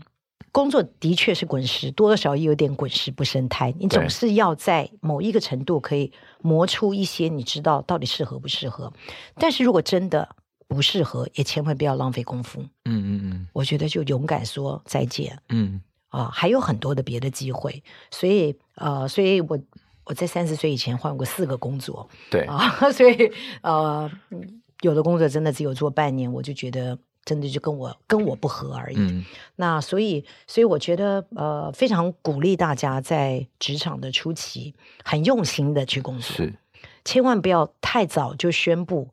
[0.53, 3.73] 工作的确是滚石，多多少少也有点滚石不生苔。
[3.79, 8.93] 你总是要在某一个程度可以磨出一些你知道到底适合不适合。
[9.37, 10.29] 但是如果真的
[10.69, 12.61] 不适合，也千万不要浪费功夫。
[12.61, 15.39] 嗯嗯嗯，我觉得就勇敢说再见。
[15.49, 15.81] 嗯。
[16.11, 19.59] 啊、呃，还有很多的别的机会，所以呃，所以我
[20.05, 24.11] 我在三十岁以前换过四个工作，对啊、呃， 所以呃，
[24.83, 28.97] 有的工作真的只有做半年，我就觉得真的就跟我跟我不合而已。
[28.99, 29.25] 嗯、
[29.57, 36.55] 那所以，所以我觉得呃，非常鼓励大家在职场的初期很用心的去工作，是，
[37.05, 39.09] 千万不要太早就宣布。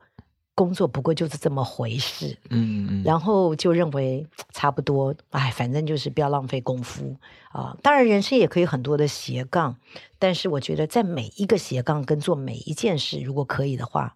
[0.58, 7.16] 工作不过就是这么回事，嗯嗯，然后就认为差不多，哎，反正就是不要浪费功夫
[7.52, 7.78] 啊。
[7.84, 9.76] 当然，人生也可以很多的斜杠，
[10.18, 14.16] 但是我觉得在每一个斜杠跟做每一件事，如果可以的话，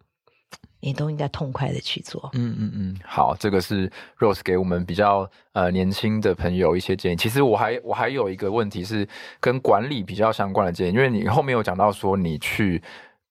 [0.80, 2.32] 你都应该痛快的去做。
[2.34, 7.16] 嗯嗯嗯，好，这个是 Rose 给我们比较呃年轻的朋友一些建议。
[7.16, 9.08] 其实我还我还有一个问题是
[9.40, 12.82] 跟管理比较相关的建议，因为你后面有讲到说你去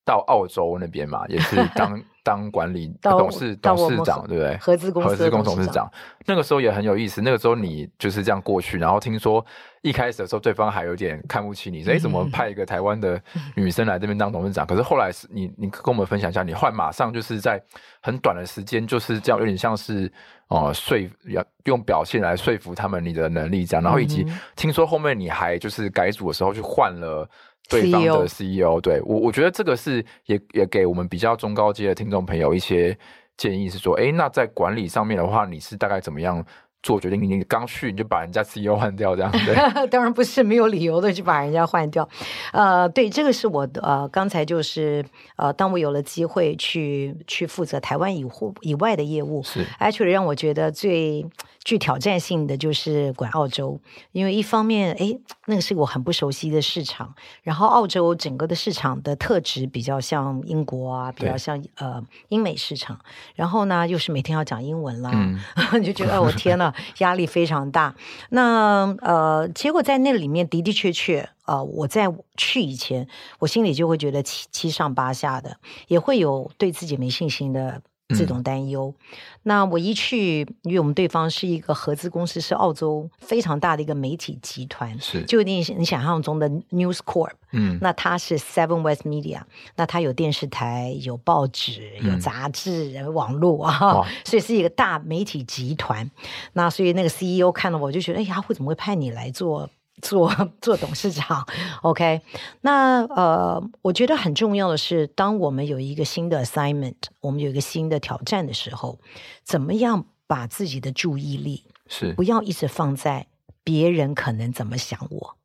[0.05, 2.01] 到澳洲那边嘛，也是当。
[2.31, 4.57] 当管理董事董事长，对不对？
[4.59, 5.91] 合资公司合资公司董事长，
[6.27, 7.21] 那个时候也很有意思。
[7.21, 9.45] 那个时候你就是这样过去，然后听说
[9.83, 13.21] 一开始的时候对方还有点看不起你，说哎，怎么派一个台湾的
[13.57, 14.65] 女生来这边当董事长？
[14.65, 17.61] 可是后来是你，你跟我们分享一下，你后来马上就是在
[18.01, 20.09] 很短的时间，就是这样，有点像是
[20.47, 27.29] 哦说要用表现来说服他们你的能力这样，然后以及听说后面你还就是改组的时候去换了。
[27.71, 32.97] 对方的 CEO，对我，我觉得这个是也也给我们比较中高阶的听众朋友一些
[33.37, 36.45] 建议，是说，哎，那在管理上面的话，你是大概怎么样
[36.83, 37.23] 做决定？
[37.23, 39.55] 你刚去你就把人家 CEO 换掉，这样对？
[39.89, 42.07] 当然不是没有理由的就把人家换掉。
[42.53, 45.05] 呃，对，这个是我的呃，刚才就是
[45.37, 51.25] 呃，当我有了机会去去负责台湾以户以外的业务，是 actually 让我觉得最。
[51.63, 53.79] 具挑战性的就是管澳洲，
[54.13, 62.99] 因为一方面，哎，那个是我很不熟悉的市场，然后澳洲整个的市场的特质比较像英国啊，比较像呃英美市场，
[63.35, 65.39] 然后呢又是每天要讲英文啦，嗯、
[65.81, 67.95] 你 就觉得我天呐，压力非常大。
[68.31, 73.07] 那呃，结果在那里面的的确确，呃，我在去以前，
[73.39, 75.59] 我心里就会觉得七七上八下的，
[75.89, 77.83] 也会有对自己没信心的。
[78.17, 78.95] 这种担忧。
[78.97, 87.33] 嗯、那我一去，因为我们对方是一个合资公司，是澳洲非常大的一个媒体集团，是就你你想象中的 News Corp。
[87.53, 89.41] 嗯，那它是 Seven West Media，
[89.75, 96.09] 那它有电视台、有报纸、有杂志、有网络啊，所以是一个大媒体集团。
[96.53, 99.69] 那所以那个 CEO 看到我就觉得，哎，呀，会怎么会派你来做？
[100.01, 100.31] 做
[100.61, 101.47] 做董事长
[101.83, 102.21] ，OK？
[102.63, 108.99] 那呃，我觉得很重要的是，当我们有一个新的 assignment，我们有一个新的挑战的时候，
[109.45, 113.27] 怎么样把自己的注意力是不要一直放在
[113.63, 115.37] 别人可能怎么想我，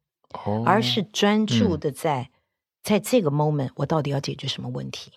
[0.46, 2.30] 哦、而是专注的在、嗯、
[2.84, 5.12] 在这个 moment，我到底要解决什么问题？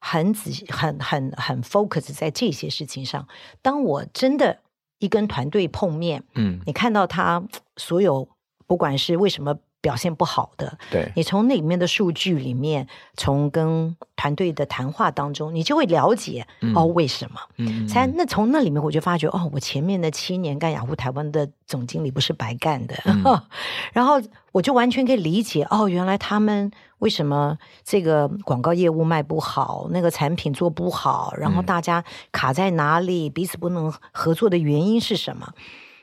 [0.00, 3.26] 很仔细，很很很 focus 在这些事情上。
[3.62, 4.60] 当我真的
[4.98, 7.42] 一跟团队碰面，嗯，你看到他
[7.76, 8.28] 所有。
[8.66, 12.88] 不管是为什么表现不好的，对，你从那里面的数据里面，
[13.18, 17.38] 从跟团队的谈话当中，你就会了解、嗯、哦，为什么？
[17.58, 23.22] 嗯，才那从那里面我就发觉哦，我前面的七年干雅虎台湾的总经理不是白干的，嗯、
[23.92, 24.18] 然后
[24.52, 32.02] 我就完全可以理解哦，原来他们为什么这个广告业务卖不好，那个产品做不好，然后大家
[32.32, 35.52] 卡在哪里，嗯、彼此不能合作的原因是什么？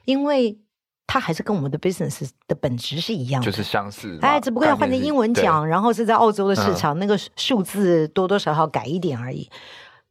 [0.06, 0.60] 因为。
[1.08, 4.18] 它还是跟我们的 business 的本质是一样的，就是相似。
[4.22, 9.50] 哎，只不过要换成英文讲，然后是在澳洲的市场，嗯、那个数字多多少少改一点而已，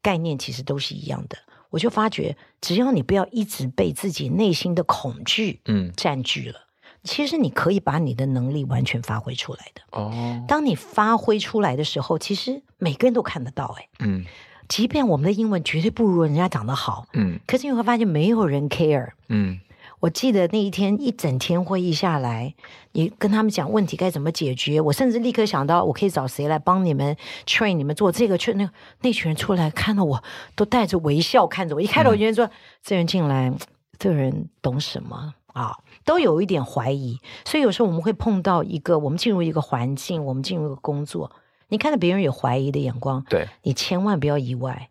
[0.03, 1.39] 概念其实都是一样的。
[1.71, 9.81] 我就发觉，只要你不要一直被自己内心的恐惧嗯占据了，嗯、其实你可以把你的能力完全发挥出来的。
[9.93, 13.75] 哦，当你发挥出来的时候，其实每个人都看得到。
[13.79, 14.25] 哎，嗯，
[14.69, 19.59] 即便我们的英文绝对不如人家讲得好，嗯，可是你会发现没有人 care，嗯。
[20.01, 22.55] 我记得那一天一整天会议下来，
[22.93, 27.15] 你跟他们讲问题该怎么解决，我甚至立刻想到我可以找谁来帮你们
[27.47, 28.69] train 你们做这个，去那
[29.03, 30.23] 那群人出来看到我
[30.57, 32.51] 都带着微笑看着我，一开头我觉得说、嗯、
[32.83, 33.53] 这人进来，
[33.99, 35.77] 这个人懂什么啊？
[36.07, 41.31] 都有一点怀疑，所以有时候我们会碰到一个，我们进入一个环境，我们进入一个工作，
[41.69, 44.89] 你看到别人有怀疑的眼光，对，你千万不要意外。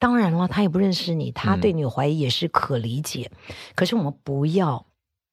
[0.00, 3.30] 当然了，他也不认识你，他对你有怀疑也是可理解。
[3.48, 4.86] 嗯、可是我们不要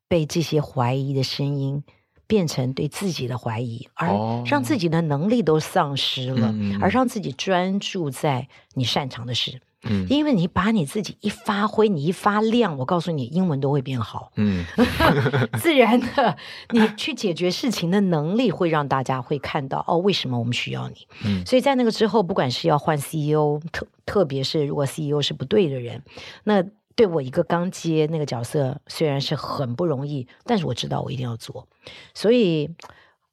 [0.08, 1.84] 被这些怀疑的声音
[2.28, 4.10] 变成对自己的怀疑，而
[4.46, 9.62] 让自己的能力都丧失了，哦、而让自己专注在你擅长的事。
[9.84, 14.32] 嗯，因为你把你自己一发挥，你一发亮，我告诉你，英文都会变好。
[14.36, 14.66] 嗯，
[15.62, 16.36] 自然的，
[16.72, 21.08] 你去解决事情的能力会让大家会看到哦，为什么我们需要你？
[21.24, 26.02] 嗯，所以在那个之后，不管是要换 CEO，特特别是如果 CEO 是不对的人，
[26.46, 26.64] 那
[26.96, 31.68] 对我一个刚接那个角色，虽然是很不容易，但是我知道我一定要做。
[32.16, 32.68] 所以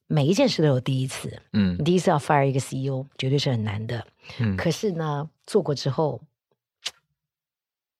[0.07, 1.41] 每一件事都有第一次。
[1.55, 4.07] 嗯，第一次要 fire 一个 CEO，绝对是很难的。
[4.39, 6.20] 嗯，可是呢，做过之后。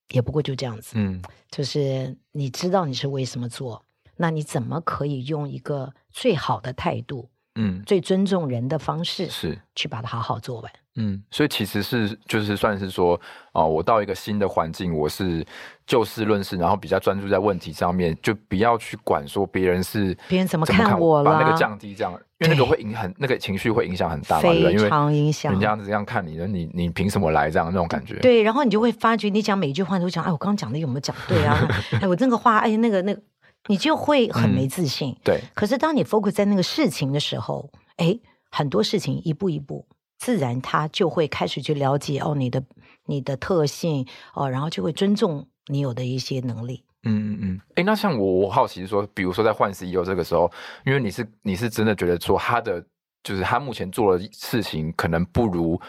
[0.09, 1.19] 也不过就这样子，嗯，
[1.49, 3.83] 就是你知道你是为什么做，
[4.15, 13.19] 那你怎么可以用一个最好的态度，嗯，最尊重人的方式，是去把它好好做完，嗯，所以其实是就是算是说，
[13.53, 15.45] 哦，我到一个新的环境，我是
[15.85, 22.13] 就事论事，然后比较专注在问题上面，就不要去管说别人是别人怎么看我了，把那个降低这样。
[22.39, 25.53] 因为那个会影很，那个情绪会影响很大嘛，非常影响。
[25.53, 28.15] 人家这样看你的，你你凭什么来这样那种感觉？
[28.19, 31.65] 对，然后你就会发觉，你讲每一句话都讲，哎，我刚刚讲的有没有讲对啊？
[32.01, 33.21] 哎，我这个话，哎，那个那个，
[33.67, 35.11] 你就会很没自信。
[35.11, 35.41] 嗯、对。
[35.53, 38.17] 可是当你 focus 在那个事情的时候，哎，
[38.51, 39.85] 很多事情一步一步，
[40.17, 42.63] 自然他就会开始去了解哦，你的
[43.05, 46.83] 你的特性哦，然后就会尊重你有的一些能力。
[47.07, 50.51] 嗯嗯嗯，哎，那像我我好奇是说，比如说在换 CEO 这个时候，
[50.85, 52.83] 因为你是你是真的觉得说他的
[53.23, 55.79] 就是他目前做的事情可能不如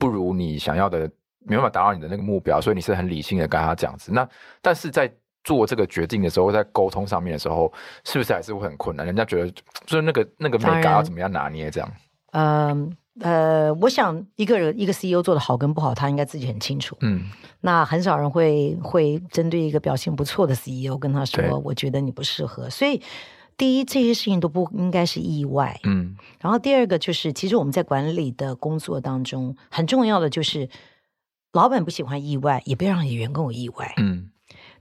[0.00, 1.10] 不如你想要的，
[1.46, 4.10] 没办法达到你的那个目标，所以你是很理性的跟他这样子。
[4.12, 4.28] 那
[4.60, 5.12] 但是在
[5.48, 7.72] 做这个决定的时候，在沟通上面的时候，
[8.04, 9.06] 是不是还是会很困难？
[9.06, 9.50] 人家觉得
[9.86, 11.90] 就是那个那个美感要怎么样拿捏这样？
[12.32, 12.94] 嗯。
[13.20, 16.96] 呃，我想一个人一个 CEO 做的好跟不好，他应该自己很清楚。
[17.00, 17.24] 嗯，
[17.62, 23.02] 那很少人会会针对一个表现不错的 CEO 跟他说：“我觉得你不适合。”所以，
[23.56, 25.80] 第一，这些事情都不应该是意外。
[25.82, 30.68] 嗯，然后第二个就是，其实我们在管理的工作当中，很重要的就是，
[31.52, 33.94] 老板不喜欢意外，也不要让你员工有意外。
[33.96, 34.30] 嗯，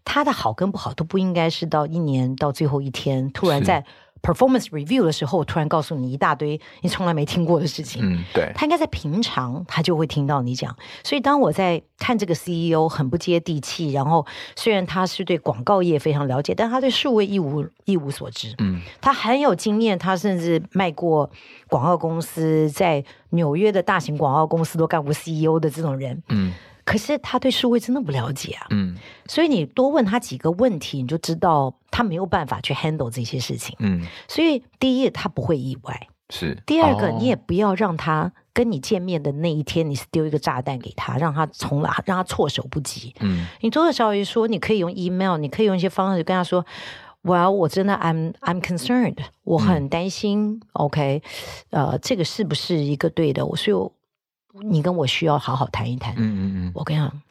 [0.08, 3.84] 他的好跟不好都不应该是到一年到最后一天突然在。
[4.20, 8.02] Performance review 的时候，突然告诉你一大堆你从来没听过的事情。
[8.04, 8.52] 嗯，对。
[8.56, 10.76] 他应该在平常，他就会听到你讲。
[11.04, 18.56] 所以当我在看这个 CEO 很不接地气，然后虽然他是对广告业非常了解，但他对数位一无一无所知。
[18.58, 21.30] 嗯，他很有经验，他甚至卖过
[21.70, 26.22] 广告公司，在纽约的大型广告公司都干过 CEO 的这种人。
[26.30, 26.52] 嗯，
[26.88, 28.66] 可是他对数位真的不了解啊。
[28.70, 28.96] 嗯，
[29.28, 33.76] 所以你多问他几个问题，你就知道他没有办法去 handle 这些事情。
[33.80, 36.08] 嗯，所以第一，他不会意外。
[36.30, 36.58] 是。
[36.66, 43.14] 第二个，哦、你也不要让他跟你见面的那一天，你是丢一个炸弹给他，让他从来让他措手不及。
[43.20, 46.66] 嗯，你多多少少说，你可以用 email，你可以用一些方式跟他说。
[47.24, 50.54] Well，我真的 I'm I'm concerned，我很担心。
[50.54, 51.22] 嗯、OK，
[51.72, 53.46] 呃，这个是不是一个对的？
[53.46, 53.92] 我所以
[54.62, 56.14] 你跟我需要好好谈一谈。
[56.18, 56.72] 嗯嗯嗯。
[56.74, 57.22] 我跟你讲，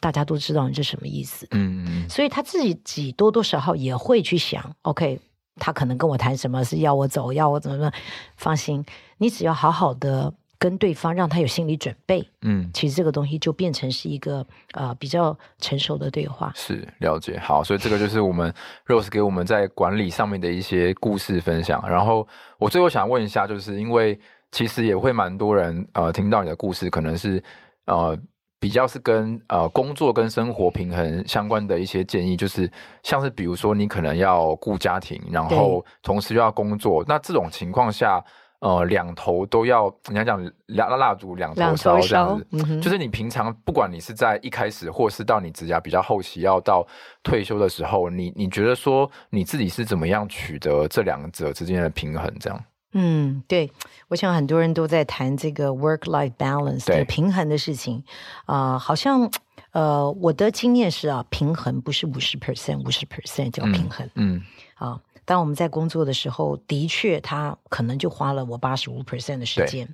[0.00, 1.46] 大家都知道你是什么意思。
[1.50, 2.08] 嗯嗯。
[2.08, 4.74] 所以他自己几多多少少也会去想。
[4.82, 5.18] OK，
[5.56, 7.92] 他可能跟我谈什么是要我走，要我怎么怎么？
[8.36, 8.84] 放心，
[9.18, 10.32] 你只要好好的。
[10.58, 16.52] 跟对方让他有心理准备，嗯，其实这个东西就变成是一个呃比较成熟的对话。
[16.54, 18.54] 是了解，好，所以这个就是我们
[18.86, 21.82] Rose 给我们在管理上面的一些故事分享。
[21.90, 22.28] 然后
[22.58, 24.16] 我最后想问一下，就是因为
[24.52, 27.42] 其实也会蛮多人呃听到你的故事，可能是
[27.86, 28.16] 呃
[28.60, 32.70] 比较是跟呃工作跟生活平衡相关的一些建议，就是
[33.02, 38.24] 像是比如说你可能要顾家庭，然后同时又要工作，那这种情况下。
[38.62, 46.86] 呃，两头都要，你要讲蜡蜡烛两头烧这样子，嗯、就是你平常不管你是在一开始，或是到你职涯比较后期，要到
[47.24, 52.32] 退休的时候，你你觉得说你自己是怎么样取得这两者之间的平衡？
[52.38, 52.64] 这样？
[52.92, 53.70] 嗯，对，
[54.08, 58.04] 我想很多人都在谈这个 work-life balance 的平衡的事情。
[58.44, 59.30] 啊、呃，好像
[59.72, 64.42] 呃，我的经验是啊，平衡不是五十 percent，五十 percent 叫平衡，嗯，
[64.74, 69.88] 啊、当我们在工作的时候，的确，他可能就花了我八十五 percent 的时间。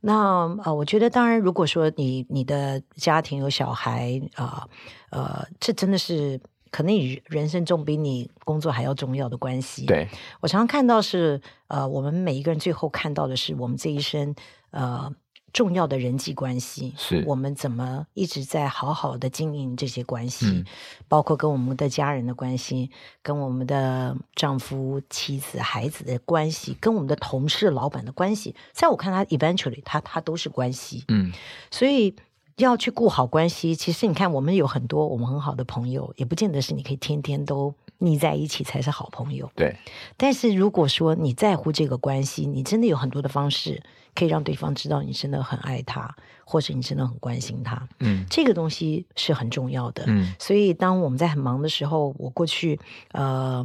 [0.00, 4.68] 那呃，我觉得，当然，如果说你你的家庭有小孩啊，
[5.10, 6.40] 呃，呃，这真的是
[6.70, 9.86] 可能你人生中比你工作还要重要的关系。
[9.86, 10.08] 对，
[10.40, 14.34] 我常常看到是呃，我们每一个人最后看到的是我们这一生
[14.70, 15.14] 呃。
[15.50, 20.64] 重要的人际关系，是我们怎么一直在好好的经营这些关系，嗯、
[21.08, 22.90] 包括跟我们的家人的关系，
[23.22, 31.04] 跟我们的丈夫、妻子、孩子的关系，跟我们的同事、老板的关系，在我看他 eventually，他他都是关系。
[31.08, 31.32] 嗯，
[31.70, 32.14] 所以
[32.58, 39.50] 要去顾好关系，其实你看，我们有很多我们很好的朋友，也不见得是你可以天天都腻在一起才是好朋友。
[39.54, 39.76] 对，
[40.16, 43.82] 但是如果说你在乎这个关系，你真的有很多的方式。
[44.14, 46.12] 可以让对方知道你真的很爱他，
[46.44, 47.80] 或者你真的很关心他。
[48.00, 50.02] 嗯，这个东西是很重要的。
[50.08, 52.80] 嗯，所以当我们在很忙的时候，我过去，
[53.12, 53.64] 呃，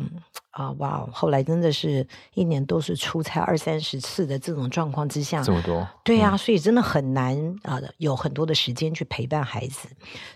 [0.52, 2.06] 啊，哇，后来真的是
[2.36, 9.88] 一年都是出差二三十次的这种状况之下，这么多，对呀、啊，所以真的很难啊、呃，有很多的时间去陪伴孩子。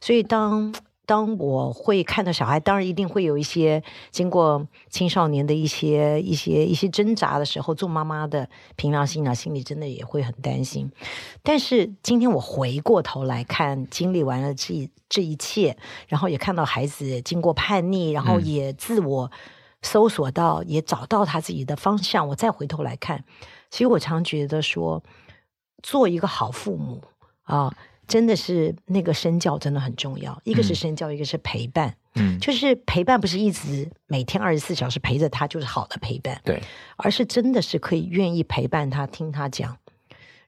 [0.02, 0.74] 所以当
[1.08, 3.82] 当我会看到小孩，当然一定会有一些
[4.12, 10.92] 经过青少年的一些一些一些挣扎的时候，做妈妈的凭良心啊，心里真的也会很担心。
[11.42, 15.78] 但是今天我回过头来看，经历完了这这一切，
[16.10, 19.32] 然后也看到孩子经过叛逆，然后也自我
[19.82, 22.28] 搜索到，嗯、也找到他自己的方向。
[22.28, 23.24] 我再回头来看，
[23.72, 25.02] 其实我常觉得说，
[25.82, 27.02] 做一个好父母
[27.44, 27.74] 啊。
[28.08, 31.96] 真的是那个身教真的很重要，一个是身教，嗯、一个是陪伴。
[32.16, 36.62] 嗯，就是陪伴不是一直每天二十四小时陪着他就是好的陪伴，对，
[36.96, 39.78] 而是真的是可以愿意陪伴他，听他讲，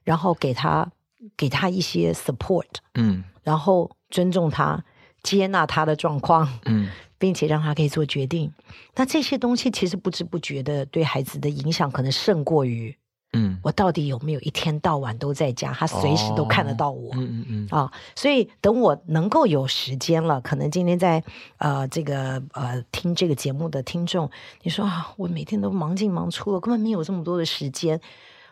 [0.02, 0.90] 然后给他
[1.36, 4.82] 给他一些 support，嗯，然后尊重他，
[5.22, 6.88] 接纳他的状况，嗯，
[7.18, 8.52] 并且让他可以做决定。
[8.96, 12.96] 那这些东西其实不知不觉的对孩子的影响可能胜过于。
[13.32, 15.72] 嗯，我到底有没有一天到晚都在家？
[15.72, 17.12] 他随时都看得到我。
[17.14, 17.68] 嗯嗯嗯。
[17.70, 21.22] 啊，所以等我能够有时间了，可能今天在
[21.58, 24.28] 呃这个呃听这个节目的听众，
[24.62, 28.00] 你说啊，我每天都忙进忙出，我根本没有这么多的时间。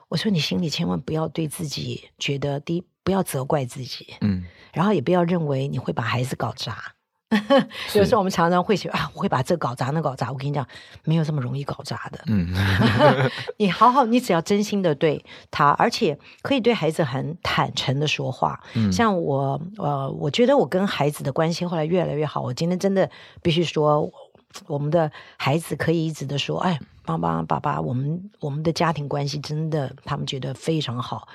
[0.08, 4.14] 我说你心里千万不要对自己觉得第一，不要责怪自己。
[4.20, 4.44] 嗯。
[4.72, 6.94] 然后也不要认为你会把孩子搞砸。
[7.94, 10.32] 有时候我们常常会说啊，我会把这搞砸，那搞砸。
[10.32, 10.66] 我跟你讲，
[11.04, 12.18] 没有这么容易搞砸的。
[12.26, 12.48] 嗯，
[13.58, 18.58] 你好好，你只要真心的对他，而且可以对孩子很坦诚的说话。
[18.74, 22.40] 嗯，像我，呃，我觉得我跟孩子的关系后来越来越好。
[22.40, 23.10] 我今天真的
[23.42, 24.10] 必须说，
[24.66, 31.28] 我们的孩子可以一直的说，哎，妈妈、爸爸，我们我们的家庭关系真的，他们觉得非常好。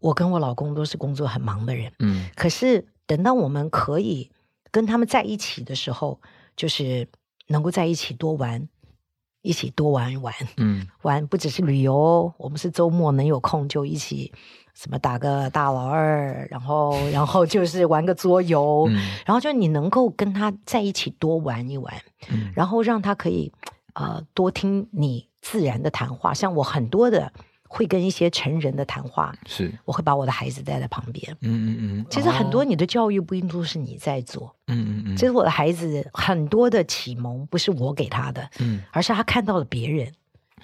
[0.00, 4.28] 我跟我老公都是工作很忙的人，嗯，可是等到我们可以。
[4.70, 6.20] 跟他们在一起的时候，
[6.56, 7.06] 就是
[7.48, 8.68] 能够在一起多玩，
[9.42, 10.34] 一起多玩一玩。
[10.56, 14.32] 嗯， 玩不只是旅游，我们是周末能有空就一起
[14.74, 18.94] 什么打个大老二，然后然后就是玩个桌游，嗯、
[19.26, 21.94] 然后就你能够跟他在一起多玩一玩，
[22.30, 23.52] 嗯、然后让他可以
[23.94, 26.34] 呃多听你自然的谈话。
[26.34, 27.32] 像我很多的
[27.68, 31.36] 会跟一些成人的谈话，是我会把我的孩子带在旁边。
[31.42, 32.06] 嗯嗯嗯。
[32.10, 34.54] 其实很多你的教育不一定都是你在做。
[34.66, 35.16] 嗯嗯嗯。
[35.16, 40.12] 其实我的孩子很多的启蒙不是我给他的，嗯，而是他看到了别人，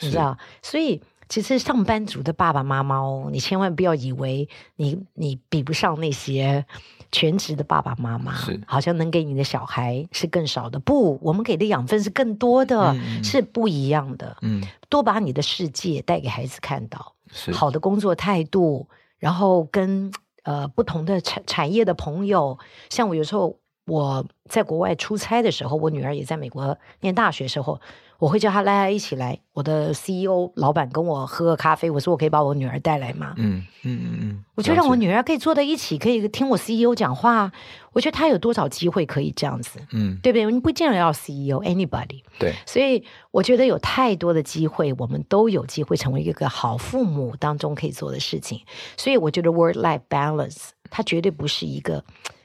[0.01, 1.01] 你知道，所以。
[1.29, 6.65] 其实上班族的爸爸妈妈哦，你千万不要以为你你比不上那些
[7.11, 10.79] 全职的爸爸妈妈，是好像能给你的小孩是更少的。
[10.79, 14.37] 不，我们给的养分是更多的，嗯、是不一样的。
[14.43, 20.13] 嗯，多把你的世界带给孩子看到，是好的工作态度，然后跟
[20.43, 22.59] 呃不同的产产业的朋友，
[22.91, 27.81] 像我有时候我在国外出差的时候，我女儿也在美国念大学的时候。
[28.19, 31.91] 我会叫他来来一起来，我的 CEO 老板跟我喝个咖啡。
[31.91, 33.35] 我说我可以把我女儿带来吗？
[33.37, 37.51] 嗯嗯嗯嗯，我就让我女儿可以坐在一起，可以听我 CEO 讲话。
[37.93, 39.79] 我觉得他有多少机会可以这样子？
[39.93, 40.51] 嗯，对不对？
[40.51, 42.23] 你不见得要 CEO，anybody。
[42.39, 48.61] 对，所以我觉得有太多的机会，我们都有机会成为一个好父母当中可以做的事情。
[48.97, 52.03] 所以我觉得 work-life balance 它绝对不是一个。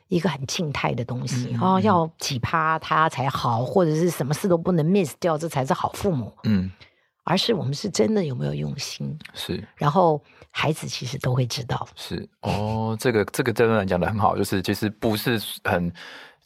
[0.09, 6.31] 一个很静态的东西啊、嗯哦，要几趴他才好，或者是什么事都不能 miss 掉，这才是好父母。
[6.43, 6.69] 嗯，
[7.23, 9.17] 而是我们是真的有没有用心？
[9.33, 11.87] 是，然后孩子其实都会知道。
[11.95, 15.91] 是哦，这个这个真的讲的很好，就是其实不是很。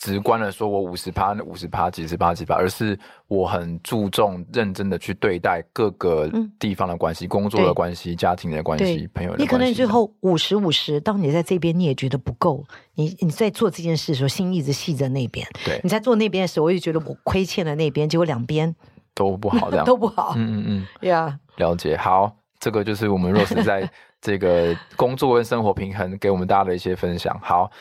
[0.04, 3.00] 直观的说，我五十趴、五十趴、几十趴、几趴，而是
[3.30, 6.30] 我很注重、认真的去对待各个
[6.60, 9.44] 地方的关系、嗯、工作的关系、家庭的关系、朋友的关系。
[9.44, 15.48] 你可能最后五十五十，当你在这边你也觉得不够，你你在做这件事的时候，心一直系在那边。
[15.64, 18.76] 对，你在做那边的时候，我就觉得我亏欠了那边，结果两边
[19.16, 20.34] 都不好，这样 都不好。
[20.36, 21.70] 嗯嗯嗯，呀， yeah.
[21.70, 21.96] 了解。
[21.96, 23.90] 好，这个就是我们 Rose 在
[24.20, 27.40] 这个工作跟生活平衡给我们大家的一些分享。
[27.42, 27.72] 好。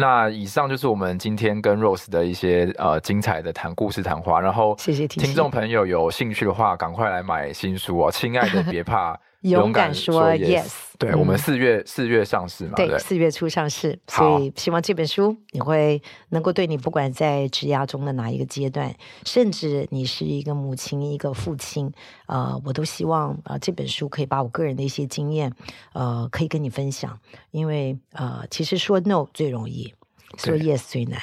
[0.00, 8.08] 那以上就是我们今天跟 Rose 的一些呃精彩的谈故事谈话，然后谢谢听众朋友有兴趣的话，赶快来买新书哦！
[8.08, 9.18] 亲爱的， 别怕。
[9.42, 10.68] 勇敢说 yes，
[10.98, 18.92] 对、嗯、我们四月四月上市嘛，对，四月初上市，所以希望这本书你会能够对你不管在职涯中的哪一个阶段，
[19.24, 21.92] 甚至你是一个母亲一个父亲，
[22.26, 25.52] 呃，我都希望啊、呃、这本书可以把我个人的一些经验，
[25.92, 27.18] 呃，可以跟你分享，
[27.52, 29.94] 因为呃其实说 no 最容易，
[30.36, 31.20] 说 yes 最难，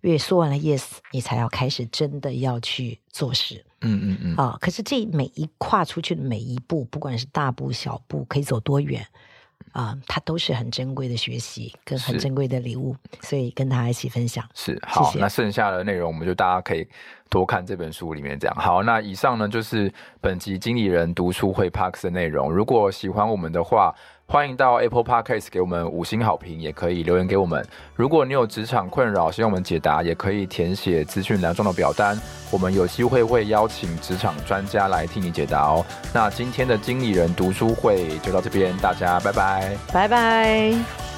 [0.00, 3.64] 因为说完了 yes，你才要开始真的要去做事。
[3.82, 9.02] 嗯嗯嗯，啊，可是这每一跨出去的每一步，不管是大步小步，可以走多远，
[9.72, 14.46] 啊，它都是很珍贵的学习跟很珍贵的礼物，所以跟大家一起分享。
[14.54, 16.86] 是好谢谢，那剩下的内容我们就大家可以
[17.30, 18.54] 多看这本书里面这样。
[18.56, 22.52] 好，那以上呢就是本集经理人读书会 Parks 的内容。
[22.52, 23.94] 如果喜欢我们的话，
[24.30, 27.66] 欢迎到 Apple Podcast 给我们五星好评，也可以留言给我们。
[27.96, 32.16] 如果你有职场困扰，希望我们解答，也可以填写资讯栏中的表单，
[32.48, 35.84] 我们有机会会邀请职场专家来替你解答哦。
[36.14, 41.09] 那今天的经理人读书会就到这边，大家拜拜，拜拜。